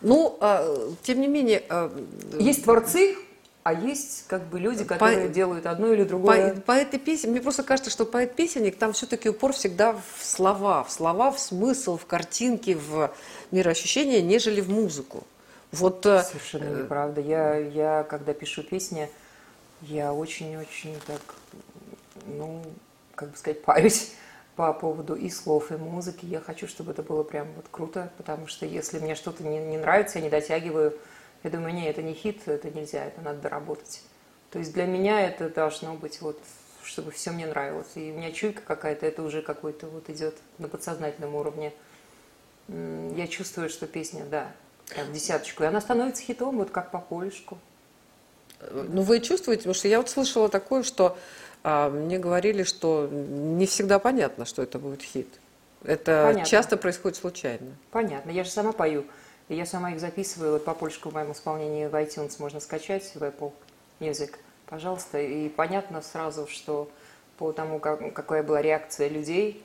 Ну, 0.02 0.38
а, 0.40 0.66
тем 1.02 1.20
не 1.20 1.28
менее, 1.28 1.62
а, 1.68 1.90
Есть 2.38 2.64
творцы, 2.64 3.16
а 3.62 3.74
есть 3.74 4.24
как 4.26 4.46
бы 4.46 4.58
люди, 4.58 4.84
которые 4.84 5.28
делают 5.28 5.66
одно 5.66 5.92
или 5.92 6.04
другое. 6.04 6.54
По, 6.54 6.60
поэт 6.60 6.94
и 6.94 6.98
песен, 6.98 7.30
мне 7.30 7.40
просто 7.40 7.62
кажется, 7.62 7.90
что 7.90 8.06
поэт-песенник, 8.06 8.76
там 8.76 8.92
все-таки 8.94 9.28
упор 9.28 9.52
всегда 9.52 9.92
в 9.92 10.24
слова, 10.24 10.82
в 10.82 10.90
слова, 10.90 11.30
в 11.30 11.38
смысл, 11.38 11.98
в 11.98 12.06
картинки, 12.06 12.74
в 12.74 13.12
мироощущение, 13.50 14.22
нежели 14.22 14.60
в 14.60 14.70
музыку. 14.70 15.26
Вот 15.72 16.04
э, 16.06 16.22
Совершенно 16.22 16.82
неправда. 16.82 17.20
Я, 17.20 17.56
я, 17.56 18.06
когда 18.08 18.32
пишу 18.32 18.62
песни, 18.62 19.10
я 19.82 20.12
очень-очень 20.12 20.96
так, 21.06 21.20
ну, 22.26 22.62
как 23.14 23.30
бы 23.30 23.36
сказать, 23.36 23.62
парюсь 23.62 24.12
по 24.56 24.72
поводу 24.72 25.14
и 25.14 25.28
слов, 25.28 25.70
и 25.70 25.76
музыки. 25.76 26.24
Я 26.24 26.40
хочу, 26.40 26.66
чтобы 26.66 26.92
это 26.92 27.02
было 27.02 27.22
прям 27.22 27.46
вот 27.54 27.66
круто, 27.70 28.10
потому 28.16 28.46
что 28.46 28.64
если 28.64 28.98
мне 28.98 29.14
что-то 29.14 29.44
не, 29.44 29.58
не 29.58 29.76
нравится, 29.76 30.18
я 30.18 30.24
не 30.24 30.30
дотягиваю, 30.30 30.94
я 31.42 31.50
думаю, 31.50 31.74
не, 31.74 31.88
это 31.88 32.02
не 32.02 32.14
хит, 32.14 32.42
это 32.46 32.70
нельзя, 32.70 33.04
это 33.04 33.20
надо 33.20 33.40
доработать. 33.40 34.02
То 34.50 34.58
есть 34.58 34.72
для 34.72 34.86
меня 34.86 35.20
это 35.20 35.48
должно 35.48 35.94
быть 35.94 36.20
вот, 36.20 36.38
чтобы 36.82 37.10
все 37.12 37.30
мне 37.30 37.46
нравилось. 37.46 37.90
И 37.94 38.10
у 38.10 38.14
меня 38.14 38.32
чуйка 38.32 38.62
какая-то, 38.62 39.06
это 39.06 39.22
уже 39.22 39.42
какой-то 39.42 39.86
вот 39.86 40.10
идет 40.10 40.36
на 40.58 40.68
подсознательном 40.68 41.34
уровне. 41.34 41.72
Я 42.68 43.26
чувствую, 43.26 43.70
что 43.70 43.86
песня, 43.86 44.24
да, 44.24 44.52
прям 44.88 45.12
десяточку. 45.12 45.62
И 45.62 45.66
она 45.66 45.80
становится 45.80 46.22
хитом, 46.22 46.58
вот 46.58 46.70
как 46.70 46.90
по 46.90 46.98
полюшку. 46.98 47.58
ну 48.70 49.02
вы 49.02 49.20
чувствуете, 49.20 49.62
потому 49.62 49.74
что 49.74 49.88
я 49.88 49.98
вот 49.98 50.10
слышала 50.10 50.48
такое, 50.48 50.82
что 50.82 51.16
а, 51.62 51.90
мне 51.90 52.18
говорили, 52.18 52.62
что 52.62 53.08
не 53.10 53.66
всегда 53.66 53.98
понятно, 53.98 54.44
что 54.44 54.62
это 54.62 54.78
будет 54.78 55.02
хит. 55.02 55.28
Это 55.84 56.24
Понятно. 56.26 56.46
часто 56.46 56.76
происходит 56.76 57.16
случайно. 57.16 57.74
Понятно, 57.90 58.30
я 58.30 58.44
же 58.44 58.50
сама 58.50 58.72
пою. 58.72 59.04
И 59.50 59.56
я 59.56 59.66
сама 59.66 59.90
их 59.90 59.98
записываю, 59.98 60.52
вот 60.52 60.64
по 60.64 60.74
польшку 60.74 61.10
в 61.10 61.14
моем 61.14 61.32
исполнении 61.32 61.86
в 61.86 61.94
iTunes 61.96 62.36
можно 62.38 62.60
скачать, 62.60 63.10
в 63.16 63.22
Apple 63.22 63.52
Music, 63.98 64.36
пожалуйста. 64.66 65.20
И 65.20 65.48
понятно 65.48 66.02
сразу, 66.02 66.46
что 66.46 66.88
по 67.36 67.50
тому, 67.50 67.80
как, 67.80 68.14
какая 68.14 68.44
была 68.44 68.62
реакция 68.62 69.08
людей, 69.08 69.60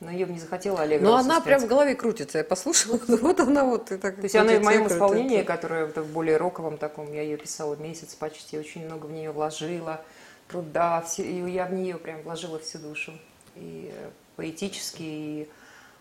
но 0.00 0.10
ее 0.10 0.24
бы 0.24 0.32
не 0.32 0.40
захотела 0.40 0.80
Олега 0.80 1.04
Но 1.04 1.16
она 1.16 1.34
спеть. 1.34 1.44
прям 1.44 1.60
в 1.60 1.66
голове 1.66 1.94
крутится. 1.94 2.38
Я 2.38 2.44
послушала, 2.44 2.98
ну 3.06 3.18
вот 3.18 3.38
она 3.40 3.64
вот 3.64 3.92
и 3.92 3.98
так. 3.98 4.16
То 4.16 4.22
есть 4.22 4.34
она 4.34 4.54
и 4.54 4.60
в 4.60 4.64
моем 4.64 4.86
исполнении, 4.86 5.42
которое 5.42 5.84
в 5.84 6.06
более 6.06 6.38
роковом 6.38 6.78
таком, 6.78 7.12
я 7.12 7.20
ее 7.20 7.36
писала 7.36 7.76
месяц 7.76 8.14
почти, 8.14 8.58
очень 8.58 8.86
много 8.86 9.04
в 9.04 9.12
нее 9.12 9.30
вложила, 9.30 10.00
труда, 10.48 11.02
все, 11.02 11.22
и 11.22 11.50
я 11.50 11.66
в 11.66 11.74
нее 11.74 11.98
прям 11.98 12.22
вложила 12.22 12.58
всю 12.60 12.78
душу. 12.78 13.12
И 13.56 13.92
э, 13.92 14.10
поэтически, 14.36 15.02
и 15.02 15.48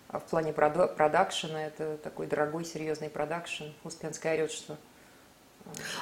а 0.09 0.19
в 0.19 0.23
плане 0.23 0.53
продакшена, 0.53 1.67
это 1.67 1.97
такой 1.97 2.27
дорогой, 2.27 2.63
серьезный 2.65 3.09
продакшн. 3.09 3.65
Успенская 3.83 4.35
орет, 4.35 4.51
что 4.51 4.77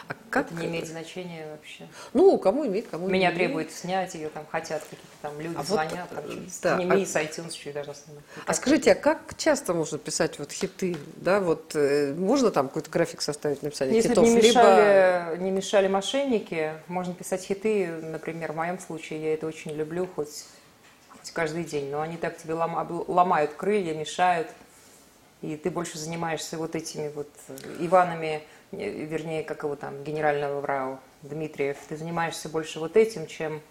А 0.07 0.13
как? 0.29 0.45
это 0.51 0.61
не 0.61 0.67
имеет 0.67 0.87
значения 0.87 1.47
вообще. 1.49 1.87
Ну, 2.13 2.37
кому 2.37 2.67
имеет, 2.67 2.87
кому 2.87 3.07
Меня 3.07 3.29
не 3.31 3.35
имеет. 3.35 3.35
требуют 3.35 3.71
снять 3.71 4.13
ее, 4.13 4.29
там 4.29 4.45
хотят 4.51 4.83
какие-то 4.83 5.07
там 5.23 5.39
люди 5.39 5.55
А 5.55 5.59
вот, 5.59 5.67
звонят, 5.67 6.09
там, 6.09 6.23
э, 6.23 6.37
да, 6.61 6.75
сними 6.77 7.01
а- 7.01 7.05
с 7.05 7.15
iTunes, 7.15 7.51
что 7.59 7.69
я 7.69 7.73
должна 7.73 7.95
снимать. 7.95 8.23
А 8.45 8.53
скажите, 8.53 8.91
а 8.91 8.95
как 8.95 9.35
часто 9.37 9.73
можно 9.73 9.97
писать 9.97 10.37
вот 10.37 10.51
хиты? 10.51 10.95
Да, 11.15 11.39
вот 11.39 11.71
э, 11.75 12.13
можно 12.13 12.51
там 12.51 12.67
какой-то 12.67 12.91
график 12.91 13.21
составить, 13.21 13.63
написание 13.63 13.95
Если 13.95 14.09
хитов? 14.09 14.23
не 14.25 14.35
либо 14.35 14.45
мешали, 14.59 15.37
не 15.39 15.49
мешали 15.49 15.87
мошенники, 15.87 16.73
можно 16.87 17.15
писать 17.15 17.41
хиты, 17.43 17.87
например, 17.87 18.51
в 18.51 18.55
моем 18.57 18.77
случае, 18.77 19.23
я 19.23 19.33
это 19.33 19.47
очень 19.47 19.71
люблю, 19.71 20.07
хоть, 20.15 20.45
хоть 21.25 21.33
каждый 21.33 21.63
день, 21.63 21.89
но 21.89 22.01
они 22.01 22.17
так 22.17 22.37
тебе 22.37 22.53
ломают 22.53 23.53
крылья, 23.53 23.93
мешают, 23.93 24.47
и 25.41 25.55
ты 25.57 25.69
больше 25.69 25.97
занимаешься 25.97 26.57
вот 26.57 26.75
этими 26.75 27.09
вот 27.09 27.29
э, 27.47 27.55
Иванами, 27.79 28.43
э, 28.71 28.89
вернее, 29.05 29.43
как 29.43 29.63
его 29.63 29.75
там, 29.75 30.03
генерального 30.03 30.61
врау 30.61 30.99
Дмитриев, 31.23 31.77
ты 31.89 31.97
занимаешься 31.97 32.49
больше 32.49 32.79
вот 32.79 32.95
этим, 32.95 33.27
чем, 33.27 33.61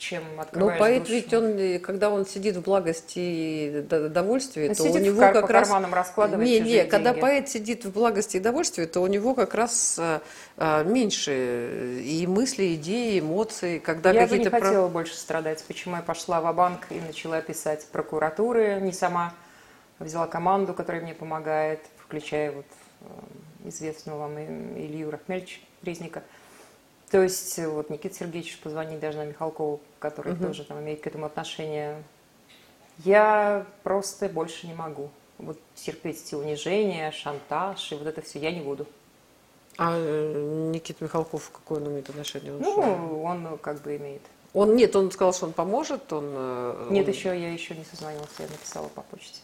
чем 0.00 0.24
Ну, 0.34 0.40
открываешь 0.42 0.78
поэт 0.80 1.02
душу. 1.02 1.12
ведь 1.14 1.34
он, 1.34 1.44
э, 1.58 1.78
когда 1.78 2.10
он 2.10 2.26
сидит 2.26 2.56
в 2.56 2.62
благости 2.62 3.18
и 3.18 3.82
довольстве, 3.88 4.70
Он 4.70 4.74
то 4.74 4.82
сидит 4.82 4.96
у 4.96 5.04
него 5.04 5.20
кар- 5.20 5.32
как 5.34 5.46
по 5.46 5.52
раз... 5.52 5.68
карманам 5.68 5.94
раскладывает 5.94 6.48
Не, 6.48 6.58
не, 6.60 6.84
когда 6.84 7.10
деньги. 7.10 7.20
поэт 7.20 7.48
сидит 7.48 7.84
в 7.84 7.92
благости 7.92 8.38
и 8.38 8.40
довольстве, 8.40 8.86
то 8.86 9.00
у 9.02 9.06
него 9.06 9.34
как 9.34 9.54
раз 9.54 9.96
а, 10.00 10.22
а, 10.56 10.82
меньше 10.82 12.00
и 12.04 12.26
мыслей, 12.26 12.74
идей, 12.74 13.20
эмоций, 13.20 13.78
когда 13.78 14.10
Я 14.10 14.22
не 14.22 14.26
какие-то... 14.28 14.50
про- 14.50 14.60
хотела 14.60 14.88
больше 14.88 15.14
страдать, 15.14 15.62
почему 15.68 15.96
я 15.96 16.02
пошла 16.02 16.40
в 16.40 16.52
банк 16.56 16.86
и 16.90 16.98
начала 16.98 17.40
писать 17.42 17.86
прокуратуры, 17.92 18.80
не 18.80 18.92
сама, 18.92 19.34
взяла 19.98 20.26
команду, 20.26 20.72
которая 20.74 21.02
мне 21.02 21.14
помогает, 21.14 21.80
включая 21.98 22.52
вот 22.52 22.66
известного 23.64 24.20
вам 24.20 24.38
Илью 24.38 25.10
Рахмельевича 25.10 25.60
Резника. 25.82 26.22
То 27.10 27.22
есть 27.22 27.58
э, 27.58 27.68
вот 27.68 27.90
Никита 27.90 28.14
Сергеевич 28.14 28.58
позвонить 28.60 29.00
должна 29.00 29.24
Михалкову, 29.24 29.80
который 29.98 30.32
Мгм. 30.34 30.46
тоже 30.46 30.64
там 30.64 30.78
имеет 30.80 31.00
к 31.00 31.06
этому 31.06 31.26
отношение. 31.26 32.02
Я 32.98 33.66
просто 33.82 34.28
больше 34.28 34.66
не 34.66 34.74
могу. 34.74 35.10
Вот 35.38 35.58
терпеть 35.74 36.22
эти 36.22 36.34
унижения, 36.34 37.10
шантаж 37.10 37.92
и 37.92 37.96
вот 37.96 38.06
это 38.06 38.20
все 38.22 38.38
я 38.38 38.52
не 38.52 38.60
буду. 38.60 38.86
А 39.76 39.94
э, 39.96 40.70
Никита 40.72 41.02
Михалков, 41.02 41.50
какое 41.50 41.80
он 41.80 41.88
имеет 41.88 42.08
отношение? 42.10 42.54
Он, 42.54 42.62
что? 42.62 42.76
Ну, 42.76 43.22
он 43.24 43.42
ну, 43.42 43.56
как 43.56 43.80
бы 43.80 43.96
имеет. 43.96 44.20
он 44.52 44.76
нет, 44.76 44.94
он 44.94 45.10
сказал, 45.10 45.32
что 45.32 45.46
он 45.46 45.52
поможет, 45.52 46.12
он... 46.12 46.26
э, 46.32 46.88
Нет, 46.90 47.06
он- 47.06 47.12
еще 47.12 47.28
я 47.28 47.52
еще 47.52 47.74
не 47.74 47.84
созвонилась, 47.84 48.28
я 48.38 48.46
написала 48.46 48.88
по 48.88 49.02
почте. 49.02 49.40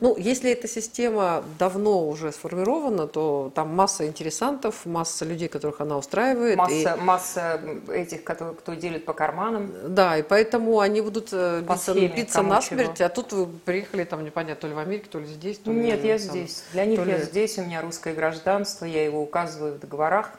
Ну, 0.00 0.16
если 0.16 0.52
эта 0.52 0.68
система 0.68 1.42
давно 1.58 2.06
уже 2.08 2.30
сформирована, 2.30 3.08
то 3.08 3.50
там 3.54 3.74
масса 3.74 4.06
интересантов, 4.06 4.86
масса 4.86 5.24
людей, 5.24 5.48
которых 5.48 5.80
она 5.80 5.98
устраивает. 5.98 6.54
и- 6.54 6.56
Масса, 6.56 6.96
масса 6.96 7.60
этих, 7.92 8.22
кто, 8.22 8.52
кто 8.52 8.74
делит 8.74 9.04
по 9.04 9.12
карманам. 9.12 9.72
Да, 9.88 10.16
и 10.16 10.22
поэтому 10.22 10.78
они 10.78 11.00
будут 11.00 11.30
э, 11.32 11.62
По 11.66 11.72
биться, 11.72 11.92
схеме, 11.92 12.08
биться 12.08 12.42
насмерть, 12.42 12.94
чего. 12.96 13.06
а 13.06 13.08
тут 13.08 13.32
вы 13.32 13.46
приехали, 13.46 14.04
там, 14.04 14.24
непонятно, 14.24 14.60
то 14.60 14.68
ли 14.68 14.74
в 14.74 14.78
Америке, 14.78 15.08
то 15.10 15.18
ли 15.18 15.26
здесь, 15.26 15.58
то 15.58 15.72
ли 15.72 15.80
Нет, 15.80 16.04
я 16.04 16.16
там. 16.18 16.28
здесь. 16.28 16.62
Для 16.72 16.84
них 16.86 17.00
то 17.02 17.04
я 17.08 17.18
ли- 17.18 17.24
здесь, 17.24 17.58
у 17.58 17.62
меня 17.64 17.80
русское 17.82 18.14
гражданство, 18.14 18.84
я 18.84 19.04
его 19.04 19.20
указываю 19.20 19.74
в 19.74 19.80
договорах. 19.80 20.30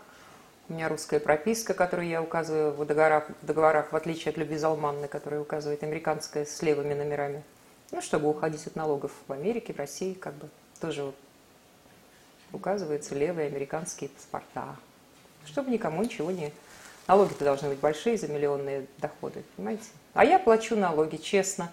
У 0.69 0.73
меня 0.73 0.87
русская 0.87 1.19
прописка, 1.19 1.73
которую 1.73 2.07
я 2.07 2.21
указываю 2.21 2.71
в 2.71 2.85
договорах, 2.85 3.25
в 3.41 3.45
договорах, 3.45 3.91
в 3.91 3.95
отличие 3.95 4.29
от 4.31 4.37
Любви 4.37 4.55
Залманны, 4.55 5.07
которая 5.09 5.41
указывает 5.41 5.83
американская 5.83 6.45
с 6.45 6.61
левыми 6.61 6.93
номерами. 6.93 7.43
Ну, 7.91 8.01
чтобы 8.01 8.29
уходить 8.29 8.65
от 8.67 8.75
налогов 8.75 9.11
в 9.27 9.33
Америке, 9.33 9.73
в 9.73 9.77
России, 9.77 10.13
как 10.13 10.33
бы 10.35 10.47
тоже 10.79 11.11
указываются 12.51 13.15
левые 13.15 13.47
американские 13.47 14.09
паспорта. 14.09 14.75
Чтобы 15.45 15.71
никому 15.71 16.03
ничего 16.03 16.31
не... 16.31 16.51
Налоги-то 17.07 17.43
должны 17.43 17.69
быть 17.69 17.79
большие 17.79 18.17
за 18.17 18.27
миллионные 18.27 18.85
доходы, 18.99 19.43
понимаете? 19.55 19.85
А 20.13 20.23
я 20.23 20.37
плачу 20.37 20.75
налоги 20.75 21.15
честно, 21.15 21.71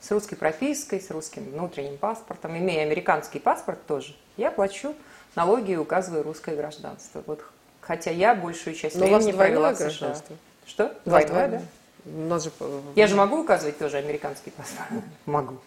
с 0.00 0.10
русской 0.10 0.36
пропиской, 0.36 1.00
с 1.00 1.10
русским 1.10 1.44
внутренним 1.44 1.96
паспортом, 1.96 2.56
имея 2.58 2.82
американский 2.82 3.38
паспорт 3.38 3.86
тоже. 3.86 4.14
Я 4.36 4.50
плачу 4.50 4.94
налоги 5.34 5.72
и 5.72 5.76
указываю 5.76 6.22
русское 6.22 6.54
гражданство. 6.54 7.22
Вот, 7.26 7.42
хотя 7.80 8.10
я 8.10 8.34
большую 8.34 8.76
часть 8.76 8.96
Но 8.96 9.06
у 9.06 9.10
вас 9.10 9.24
времени 9.24 9.38
провела 9.38 9.72
в 9.72 9.76
США. 9.76 9.86
гражданство? 9.86 10.36
Что? 10.66 10.94
Двойное, 11.06 11.48
да? 11.48 11.62
У 12.06 12.26
нас 12.26 12.44
же... 12.44 12.50
Я 12.94 13.06
же 13.06 13.16
могу 13.16 13.40
указывать 13.40 13.78
тоже 13.78 13.96
американский 13.96 14.50
паспорт? 14.50 14.88
Могу. 15.26 15.58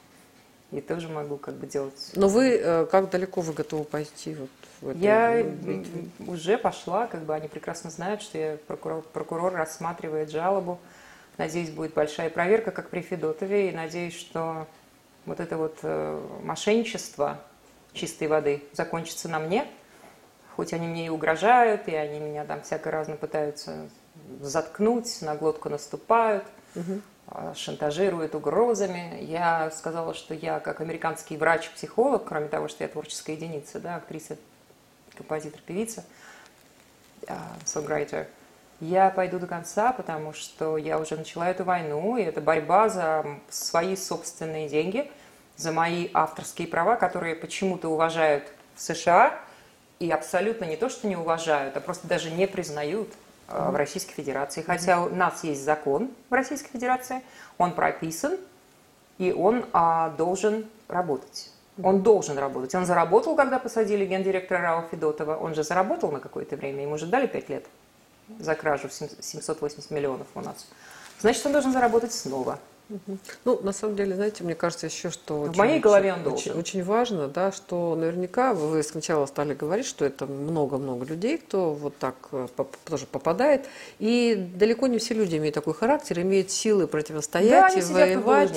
И 0.72 0.82
тоже 0.82 1.08
могу 1.08 1.38
как 1.38 1.56
бы 1.56 1.66
делать. 1.66 2.12
Но 2.16 2.28
вы, 2.28 2.60
э, 2.62 2.86
как 2.88 3.10
далеко 3.10 3.40
вы 3.42 3.54
готовы 3.54 3.86
пойти 3.86 4.36
вот 4.36 4.50
в 4.82 4.90
этой 4.90 5.00
Я 5.00 5.46
уже 6.28 6.58
пошла, 6.58 7.08
как 7.08 7.24
бы 7.24 7.34
они 7.34 7.48
прекрасно 7.48 7.90
знают, 7.90 8.22
что 8.22 8.38
я 8.38 8.58
прокурор, 8.68 9.02
прокурор 9.02 9.54
рассматривает 9.54 10.30
жалобу. 10.30 10.78
Надеюсь, 11.38 11.70
будет 11.70 11.94
большая 11.94 12.30
проверка, 12.30 12.72
как 12.72 12.90
при 12.90 13.02
Федотове, 13.02 13.70
и 13.70 13.72
надеюсь, 13.72 14.16
что 14.16 14.68
вот 15.26 15.40
это 15.40 15.56
вот 15.56 15.78
э, 15.84 16.22
мошенничество 16.44 17.40
чистой 17.94 18.28
воды 18.28 18.64
закончится 18.74 19.30
на 19.30 19.40
мне. 19.40 19.66
Хоть 20.56 20.74
они 20.74 20.88
мне 20.88 21.06
и 21.06 21.10
угрожают, 21.10 21.88
и 21.88 21.96
они 21.96 22.20
меня 22.20 22.44
там 22.44 22.62
всяко 22.64 22.92
разно 22.92 23.16
пытаются 23.16 23.88
заткнуть, 24.42 25.22
на 25.22 25.36
глотку 25.36 25.70
наступают, 25.70 26.44
а, 27.28 27.54
шантажируют 27.56 28.36
угрозами. 28.36 29.20
Я 29.22 29.72
сказала, 29.72 30.14
что 30.14 30.34
я 30.34 30.60
как 30.60 30.82
американский 30.82 31.38
врач-психолог, 31.38 32.26
кроме 32.26 32.48
того, 32.48 32.68
что 32.68 32.84
я 32.84 32.88
творческая 32.88 33.34
единица, 33.34 33.80
да, 33.80 33.98
актриса, 33.98 34.38
композитор, 35.16 35.62
певица, 35.66 36.06
а, 37.28 37.38
songwriter, 37.66 38.28
я 38.80 39.10
пойду 39.10 39.40
до 39.40 39.48
конца, 39.48 39.92
потому 39.92 40.34
что 40.34 40.78
я 40.78 41.00
уже 41.00 41.18
начала 41.18 41.50
эту 41.50 41.64
войну, 41.64 42.16
и 42.18 42.22
это 42.22 42.42
борьба 42.42 42.90
за 42.90 43.26
свои 43.50 43.96
собственные 43.96 44.70
деньги, 44.70 45.12
за 45.56 45.72
мои 45.72 46.10
авторские 46.14 46.68
права, 46.68 46.96
которые 46.96 47.36
почему-то 47.36 47.90
уважают 47.90 48.44
в 48.76 48.82
США, 48.82 49.38
и 50.00 50.12
абсолютно 50.12 50.66
не 50.66 50.78
то, 50.78 50.90
что 50.90 51.08
не 51.08 51.16
уважают, 51.16 51.76
а 51.76 51.82
просто 51.82 52.08
даже 52.08 52.30
не 52.30 52.48
признают 52.48 53.10
в 53.48 53.76
Российской 53.76 54.14
Федерации. 54.14 54.62
Хотя 54.62 55.02
у 55.02 55.10
нас 55.10 55.44
есть 55.44 55.64
закон 55.64 56.12
в 56.30 56.34
Российской 56.34 56.70
Федерации, 56.70 57.22
он 57.58 57.74
прописан, 57.74 58.38
и 59.18 59.32
он 59.32 59.66
а, 59.74 60.10
должен 60.12 60.66
работать. 60.88 61.52
Он 61.82 62.02
должен 62.02 62.38
работать. 62.38 62.74
Он 62.76 62.86
заработал, 62.86 63.36
когда 63.36 63.60
посадили 63.60 64.06
гендиректора 64.06 64.62
Рау 64.62 64.84
Федотова. 64.90 65.36
Он 65.38 65.54
же 65.54 65.64
заработал 65.64 66.12
на 66.12 66.20
какое-то 66.20 66.56
время, 66.56 66.84
ему 66.84 66.98
же 66.98 67.06
дали 67.06 67.28
5 67.28 67.50
лет 67.50 67.66
за 68.40 68.56
кражу 68.56 68.90
в 68.90 68.94
780 68.94 69.92
миллионов 69.92 70.28
у 70.36 70.42
нас. 70.42 70.68
Значит, 71.20 71.46
он 71.46 71.52
должен 71.54 71.72
заработать 71.72 72.14
снова. 72.14 72.60
Ну, 73.44 73.60
на 73.64 73.74
самом 73.74 73.96
деле, 73.96 74.16
знаете, 74.16 74.44
мне 74.44 74.56
кажется 74.56 74.88
еще, 74.88 75.10
что... 75.10 75.36
В 75.40 75.50
очень- 75.50 75.58
моей 75.58 75.80
голове 75.80 76.14
он 76.14 76.20
очень, 76.20 76.30
должен. 76.30 76.58
очень 76.58 76.84
важно, 76.84 77.28
да, 77.28 77.52
что 77.52 77.96
наверняка 77.96 78.54
вы 78.54 78.82
сначала 78.84 79.26
стали 79.26 79.54
говорить, 79.54 79.86
что 79.86 80.06
это 80.06 80.26
много-много 80.26 81.06
людей, 81.06 81.38
кто 81.38 81.74
вот 81.74 81.98
так 81.98 82.16
э, 82.32 82.48
тоже 82.86 83.06
попадает. 83.06 83.66
И 84.00 84.36
далеко 84.56 84.88
не 84.88 85.00
все 85.00 85.14
люди 85.16 85.36
имеют 85.36 85.56
такой 85.56 85.74
характер, 85.74 86.22
имеют 86.22 86.50
силы 86.50 86.84
Да, 86.84 86.88
противостоять 86.88 87.74
под 87.84 87.94
воевать. 87.94 88.52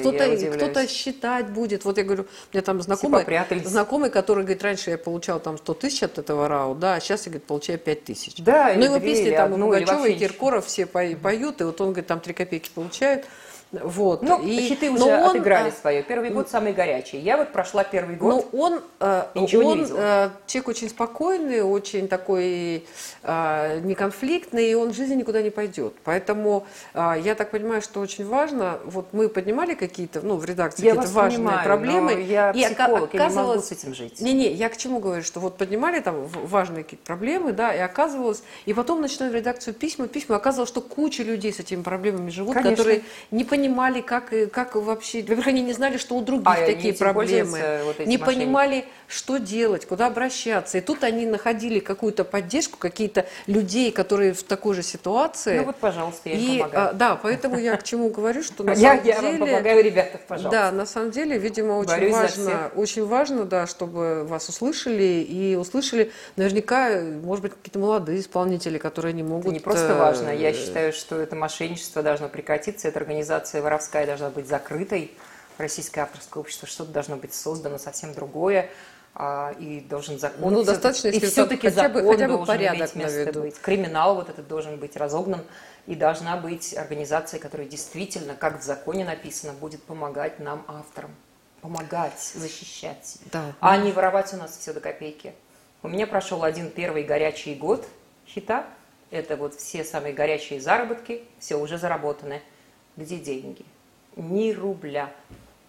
Кто-то, 0.00 0.56
кто-то 0.56 0.88
считать 0.88 1.48
будет. 1.50 1.84
Вот 1.84 1.98
я 1.98 2.04
говорю, 2.04 2.24
у 2.24 2.54
меня 2.54 2.62
там 2.62 2.82
знакомый, 2.82 3.24
знакомый, 3.64 4.10
который 4.10 4.42
говорит, 4.42 4.62
раньше 4.62 4.90
я 4.90 4.98
получал 4.98 5.38
там 5.38 5.58
100 5.58 5.74
тысяч 5.74 6.02
от 6.02 6.18
этого 6.18 6.48
РАУ, 6.48 6.74
да, 6.74 6.94
а 6.94 7.00
сейчас 7.00 7.26
я, 7.26 7.30
говорит, 7.30 7.46
получаю 7.46 7.78
5 7.78 8.04
тысяч. 8.04 8.36
Да, 8.38 8.72
Ну, 8.74 8.80
или 8.80 8.84
его 8.86 8.98
песни 8.98 9.30
там 9.30 9.54
и 9.54 9.60
Пугачева, 9.60 10.06
и. 10.06 10.14
Киркоров 10.18 10.66
все 10.66 10.86
по- 10.86 11.04
поют, 11.22 11.60
и 11.60 11.64
вот 11.64 11.80
он 11.80 11.88
говорит, 11.88 12.06
там 12.08 12.20
3 12.20 12.34
копейки 12.34 12.70
получают. 12.74 13.24
Вот. 13.72 14.22
Ну, 14.22 14.40
и, 14.42 14.68
хиты 14.68 14.90
но 14.90 14.96
уже 14.96 15.16
он, 15.16 15.30
отыграли 15.30 15.70
а, 15.70 15.72
свое. 15.72 16.02
Первый 16.02 16.30
год 16.30 16.48
самый 16.48 16.72
горячий. 16.72 17.18
Я 17.18 17.36
вот 17.36 17.52
прошла 17.52 17.82
первый 17.82 18.16
Но 18.16 18.36
год. 18.36 18.48
он, 18.52 18.80
э, 19.00 19.24
ничего 19.34 19.62
не 19.62 19.68
он 19.68 19.78
видела. 19.80 19.98
э, 19.98 20.30
человек 20.46 20.68
очень 20.68 20.88
спокойный, 20.88 21.62
очень 21.62 22.06
такой 22.06 22.86
э, 23.22 23.80
неконфликтный, 23.80 24.70
и 24.70 24.74
он 24.74 24.92
в 24.92 24.94
жизни 24.96 25.16
никуда 25.16 25.42
не 25.42 25.50
пойдет. 25.50 25.94
Поэтому 26.04 26.64
э, 26.94 27.14
я 27.22 27.34
так 27.34 27.50
понимаю, 27.50 27.82
что 27.82 28.00
очень 28.00 28.26
важно, 28.26 28.78
вот 28.84 29.08
мы 29.12 29.28
поднимали 29.28 29.74
какие-то, 29.74 30.20
ну, 30.22 30.36
в 30.36 30.44
редакции 30.44 30.82
какие-то 30.82 31.08
важные 31.08 31.38
понимаю, 31.38 31.64
проблемы. 31.64 32.14
но 32.14 32.20
я 32.20 32.50
и 32.52 32.64
психолог, 32.64 33.14
я 33.14 33.28
не 33.28 33.34
могу 33.34 33.60
с 33.60 33.72
этим 33.72 33.94
жить. 33.94 34.20
Не-не, 34.20 34.52
я 34.52 34.68
к 34.68 34.76
чему 34.76 35.00
говорю, 35.00 35.24
что 35.24 35.40
вот 35.40 35.56
поднимали 35.56 35.98
там 36.00 36.26
важные 36.26 36.84
какие-то 36.84 37.04
проблемы, 37.04 37.52
да, 37.52 37.74
и 37.74 37.78
оказывалось, 37.78 38.44
и 38.64 38.72
потом 38.72 39.00
начинали 39.00 39.32
в 39.32 39.34
редакцию 39.34 39.74
письма, 39.74 40.06
письма, 40.06 40.36
оказывалось, 40.36 40.68
что 40.68 40.80
куча 40.80 41.24
людей 41.24 41.52
с 41.52 41.58
этими 41.58 41.82
проблемами 41.82 42.30
живут, 42.30 42.54
Конечно. 42.54 42.76
которые 42.76 43.02
не 43.32 43.44
понимали, 43.56 44.00
как, 44.00 44.32
как 44.52 44.74
вообще, 44.76 45.22
во-первых, 45.22 45.46
они 45.46 45.62
не 45.62 45.72
знали, 45.72 45.96
что 45.96 46.14
у 46.16 46.22
других 46.22 46.46
А, 46.46 46.66
такие 46.66 46.94
проблемы, 46.94 47.80
вот 47.84 48.06
не 48.06 48.18
понимали, 48.18 48.84
что 49.08 49.38
делать, 49.38 49.86
куда 49.86 50.06
обращаться, 50.06 50.78
и 50.78 50.80
тут 50.80 51.04
они 51.04 51.26
находили 51.26 51.78
какую-то 51.78 52.24
поддержку, 52.24 52.78
какие-то 52.78 53.26
людей, 53.46 53.92
которые 53.92 54.32
в 54.32 54.42
такой 54.42 54.74
же 54.74 54.82
ситуации. 54.82 55.58
Ну 55.58 55.64
вот, 55.64 55.76
пожалуйста, 55.76 56.28
я 56.28 56.34
и, 56.34 56.58
помогаю. 56.58 56.88
а, 56.88 56.92
да, 56.92 57.16
поэтому 57.16 57.58
я 57.58 57.76
к 57.76 57.82
чему 57.82 58.10
говорю, 58.10 58.42
что 58.42 58.64
на 58.64 58.70
я, 58.74 58.76
самом 58.94 59.04
я 59.06 59.20
деле... 59.20 59.38
вам 59.38 59.48
помогаю, 59.48 59.84
ребята, 59.84 60.20
пожалуйста. 60.26 60.50
Да, 60.50 60.72
на 60.72 60.86
самом 60.86 61.10
деле, 61.10 61.38
видимо, 61.38 61.74
очень 61.74 62.10
важно, 62.10 62.70
очень 62.74 63.06
важно, 63.06 63.44
да, 63.44 63.66
чтобы 63.66 64.24
вас 64.24 64.48
услышали 64.48 65.24
и 65.28 65.56
услышали, 65.56 66.10
наверняка, 66.36 67.00
может 67.00 67.42
быть, 67.42 67.52
какие-то 67.52 67.78
молодые 67.78 68.20
исполнители, 68.20 68.78
которые 68.78 69.12
не 69.12 69.22
могут. 69.22 69.46
Это 69.46 69.54
не 69.54 69.60
просто 69.60 69.92
э, 69.92 69.98
важно. 69.98 70.30
Я 70.30 70.52
считаю, 70.52 70.92
что 70.92 71.20
это 71.20 71.36
мошенничество 71.36 72.02
должно 72.02 72.28
прекратиться, 72.28 72.88
эта 72.88 72.98
организация 72.98 73.62
воровская 73.62 74.06
должна 74.06 74.30
быть 74.30 74.48
закрытой. 74.48 75.12
Российское 75.58 76.02
авторское 76.02 76.42
общество 76.42 76.68
что-то 76.68 76.92
должно 76.92 77.16
быть 77.16 77.32
создано 77.32 77.78
совсем 77.78 78.12
другое. 78.12 78.68
А, 79.18 79.52
и 79.58 79.80
должен 79.80 80.18
закон. 80.18 80.52
Ну, 80.52 80.62
достаточно, 80.62 81.08
и 81.08 81.14
если 81.14 81.28
все-таки 81.28 81.70
хотя 81.70 81.88
бы- 81.88 82.00
закон 82.00 82.12
хотя 82.12 82.26
бы 82.26 82.34
должен 82.34 82.46
порядок 82.46 82.80
иметь 82.80 82.94
место 82.96 83.18
наведут. 83.18 83.42
быть. 83.42 83.58
Криминал 83.60 84.14
вот 84.14 84.28
этот 84.28 84.46
должен 84.46 84.78
быть 84.78 84.94
разогнан. 84.94 85.42
И 85.86 85.94
должна 85.94 86.36
быть 86.36 86.76
организация, 86.76 87.40
которая 87.40 87.66
действительно, 87.66 88.34
как 88.34 88.60
в 88.60 88.62
законе 88.62 89.06
написано, 89.06 89.54
будет 89.54 89.82
помогать 89.82 90.38
нам, 90.38 90.64
авторам. 90.68 91.14
Помогать, 91.62 92.20
защищать. 92.34 93.16
Да. 93.32 93.54
А 93.60 93.76
не 93.78 93.90
воровать 93.90 94.34
у 94.34 94.36
нас 94.36 94.58
все 94.58 94.74
до 94.74 94.80
копейки. 94.80 95.32
У 95.82 95.88
меня 95.88 96.06
прошел 96.06 96.44
один 96.44 96.70
первый 96.70 97.02
горячий 97.02 97.54
год 97.54 97.86
хита. 98.26 98.66
Это 99.10 99.36
вот 99.36 99.54
все 99.54 99.82
самые 99.84 100.12
горячие 100.12 100.60
заработки, 100.60 101.22
все 101.38 101.56
уже 101.56 101.78
заработаны. 101.78 102.42
Где 102.96 103.18
деньги? 103.18 103.64
Ни 104.16 104.52
рубля 104.52 105.10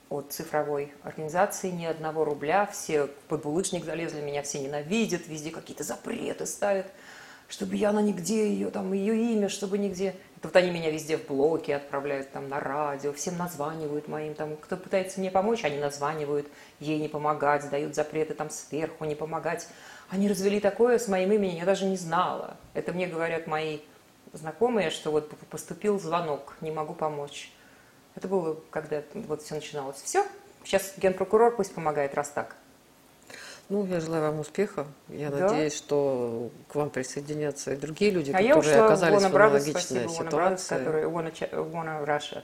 от 0.10 0.32
цифровой 0.32 0.93
организации, 1.04 1.70
ни 1.70 1.86
одного 1.86 2.24
рубля. 2.24 2.65
Все 2.65 3.08
под 3.28 3.43
булыжник 3.43 3.86
залезли, 3.86 4.22
меня 4.22 4.43
все 4.43 4.60
ненавидят, 4.60 5.28
везде 5.28 5.52
какие-то 5.52 5.84
запреты 5.84 6.46
ставят, 6.46 6.88
чтобы 7.48 7.76
я 7.76 7.91
на 7.91 8.00
нигде 8.00 8.50
ее, 8.50 8.70
там, 8.70 8.93
ее 8.93 9.15
имя, 9.34 9.50
чтобы 9.50 9.78
нигде. 9.78 10.15
Это 10.38 10.50
вот 10.50 10.56
они 10.56 10.70
меня 10.70 10.91
везде 10.91 11.17
в 11.17 11.26
блоке 11.26 11.76
отправляют, 11.76 12.32
там, 12.32 12.48
на 12.48 12.60
радио, 12.60 13.12
всем 13.12 13.38
названивают 13.38 14.08
моим, 14.08 14.36
там, 14.36 14.56
кто 14.58 14.78
пытается 14.78 15.20
мне 15.20 15.32
помочь, 15.32 15.63
они 15.63 15.80
названивают, 15.80 16.48
ей 16.80 17.00
не 17.00 17.08
помогать, 17.08 17.70
дают 17.70 17.96
запреты 17.96 18.34
там 18.34 18.50
сверху, 18.50 19.06
не 19.06 19.15
помогать. 19.15 19.67
Они 20.10 20.30
развели 20.30 20.60
такое 20.60 21.00
с 21.00 21.08
моим 21.08 21.32
именем, 21.32 21.58
я 21.58 21.65
даже 21.65 21.86
не 21.86 21.98
знала. 21.98 22.58
Это 22.74 22.93
мне 22.93 23.08
говорят 23.08 23.48
мои 23.48 23.80
знакомые, 24.34 24.89
что 24.89 25.12
вот 25.12 25.30
поступил 25.50 26.00
звонок, 26.00 26.56
не 26.62 26.72
могу 26.72 26.93
помочь. 26.93 27.52
Это 28.17 28.27
было, 28.27 28.58
когда 28.71 29.03
вот 29.13 29.43
все 29.43 29.53
начиналось. 29.56 29.97
Все, 30.03 30.25
сейчас 30.63 30.93
генпрокурор 30.97 31.56
пусть 31.56 31.73
помогает, 31.75 32.15
раз 32.15 32.30
так. 32.30 32.56
Ну, 33.69 33.86
я 33.86 33.99
желаю 33.99 34.23
вам 34.32 34.39
успеха. 34.39 34.88
Я 35.08 35.30
Да. 35.30 35.49
надеюсь, 35.49 35.75
что 35.75 36.49
к 36.67 36.73
вам 36.75 36.89
присоединятся 36.89 37.73
и 37.73 37.75
другие 37.75 38.10
люди, 38.10 38.32
А 38.34 38.41
я 38.41 38.56
которые 38.56 38.82
в 38.82 38.86
оказались 38.86 39.21
в 39.21 39.25
аналогичной 39.36 40.10
ситуации. 40.10 40.77
которые, 40.80 41.06
Cha- 41.06 41.51
Warner 41.71 42.06
Russia, 42.08 42.41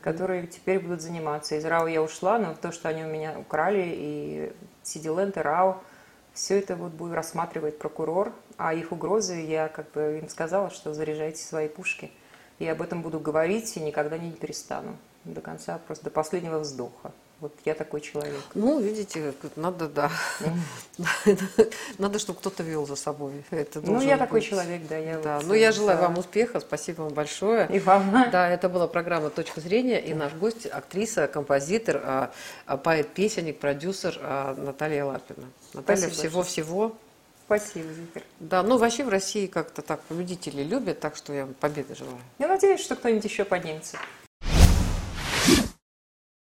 которые 0.00 0.46
теперь 0.46 0.78
будут 0.78 1.00
заниматься. 1.00 1.56
Из 1.56 1.64
РАО 1.64 1.88
я 1.88 2.02
ушла, 2.02 2.38
но 2.38 2.54
то, 2.54 2.70
что 2.70 2.88
они 2.88 3.02
у 3.04 3.08
меня 3.08 3.36
украли, 3.36 3.82
и 3.86 4.52
Сидиленд, 4.84 5.36
и 5.36 5.40
РАО, 5.40 5.82
все 6.34 6.60
это 6.60 6.76
вот 6.76 6.92
будет 6.92 7.14
рассматривать 7.14 7.78
прокурор, 7.78 8.32
а 8.58 8.74
их 8.74 8.92
угрозы 8.92 9.34
я 9.40 9.66
как 9.66 9.90
бы 9.90 10.18
им 10.22 10.28
сказала, 10.28 10.70
что 10.70 10.94
заряжайте 10.94 11.42
свои 11.42 11.66
пушки. 11.68 12.12
И 12.60 12.66
об 12.68 12.82
этом 12.82 13.02
буду 13.02 13.18
говорить 13.18 13.76
и 13.76 13.80
никогда 13.80 14.18
не 14.18 14.30
перестану. 14.30 14.96
До 15.24 15.40
конца, 15.40 15.80
просто 15.86 16.04
до 16.04 16.10
последнего 16.10 16.58
вздоха. 16.58 17.12
Вот 17.40 17.54
я 17.64 17.74
такой 17.74 18.02
человек. 18.02 18.42
Ну, 18.54 18.80
видите, 18.80 19.32
надо, 19.56 19.88
да. 19.88 20.10
Надо, 21.98 22.18
чтобы 22.18 22.38
кто-то 22.38 22.62
вел 22.62 22.86
за 22.86 22.96
собой. 22.96 23.44
Это 23.50 23.80
Ну, 23.80 24.02
я 24.02 24.18
такой 24.18 24.42
человек, 24.42 24.82
да. 24.86 24.98
Я 24.98 25.18
Да, 25.20 25.36
вот, 25.36 25.46
ну 25.46 25.54
я 25.54 25.72
желаю 25.72 25.98
вам 26.00 26.18
успеха, 26.18 26.60
спасибо 26.60 27.02
вам 27.02 27.14
большое. 27.14 27.66
И 27.72 27.78
вам. 27.78 28.12
Да, 28.30 28.46
это 28.46 28.68
была 28.68 28.88
программа 28.88 29.30
«Точка 29.30 29.62
зрения», 29.62 29.98
и 30.00 30.12
наш 30.12 30.34
гость– 30.34 30.66
актриса, 30.70 31.28
композитор, 31.28 32.02
а, 32.04 32.30
а, 32.66 32.76
поэт-песенник, 32.76 33.58
продюсер 33.58 34.18
а, 34.20 34.54
Наталья 34.54 35.06
Лапина. 35.06 35.46
Наталья, 35.72 36.10
всего-всего. 36.10 36.94
Спасибо, 37.50 37.88
Зифер. 37.92 38.22
Да, 38.38 38.62
ну 38.62 38.78
вообще 38.78 39.02
в 39.02 39.08
России 39.08 39.48
как-то 39.48 39.82
так 39.82 40.00
победители 40.02 40.62
любят, 40.62 41.00
так 41.00 41.16
что 41.16 41.32
я 41.32 41.48
победы 41.58 41.96
желаю. 41.96 42.20
Я 42.38 42.46
надеюсь, 42.46 42.80
что 42.80 42.94
кто-нибудь 42.94 43.24
еще 43.24 43.44
поднимется. 43.44 43.96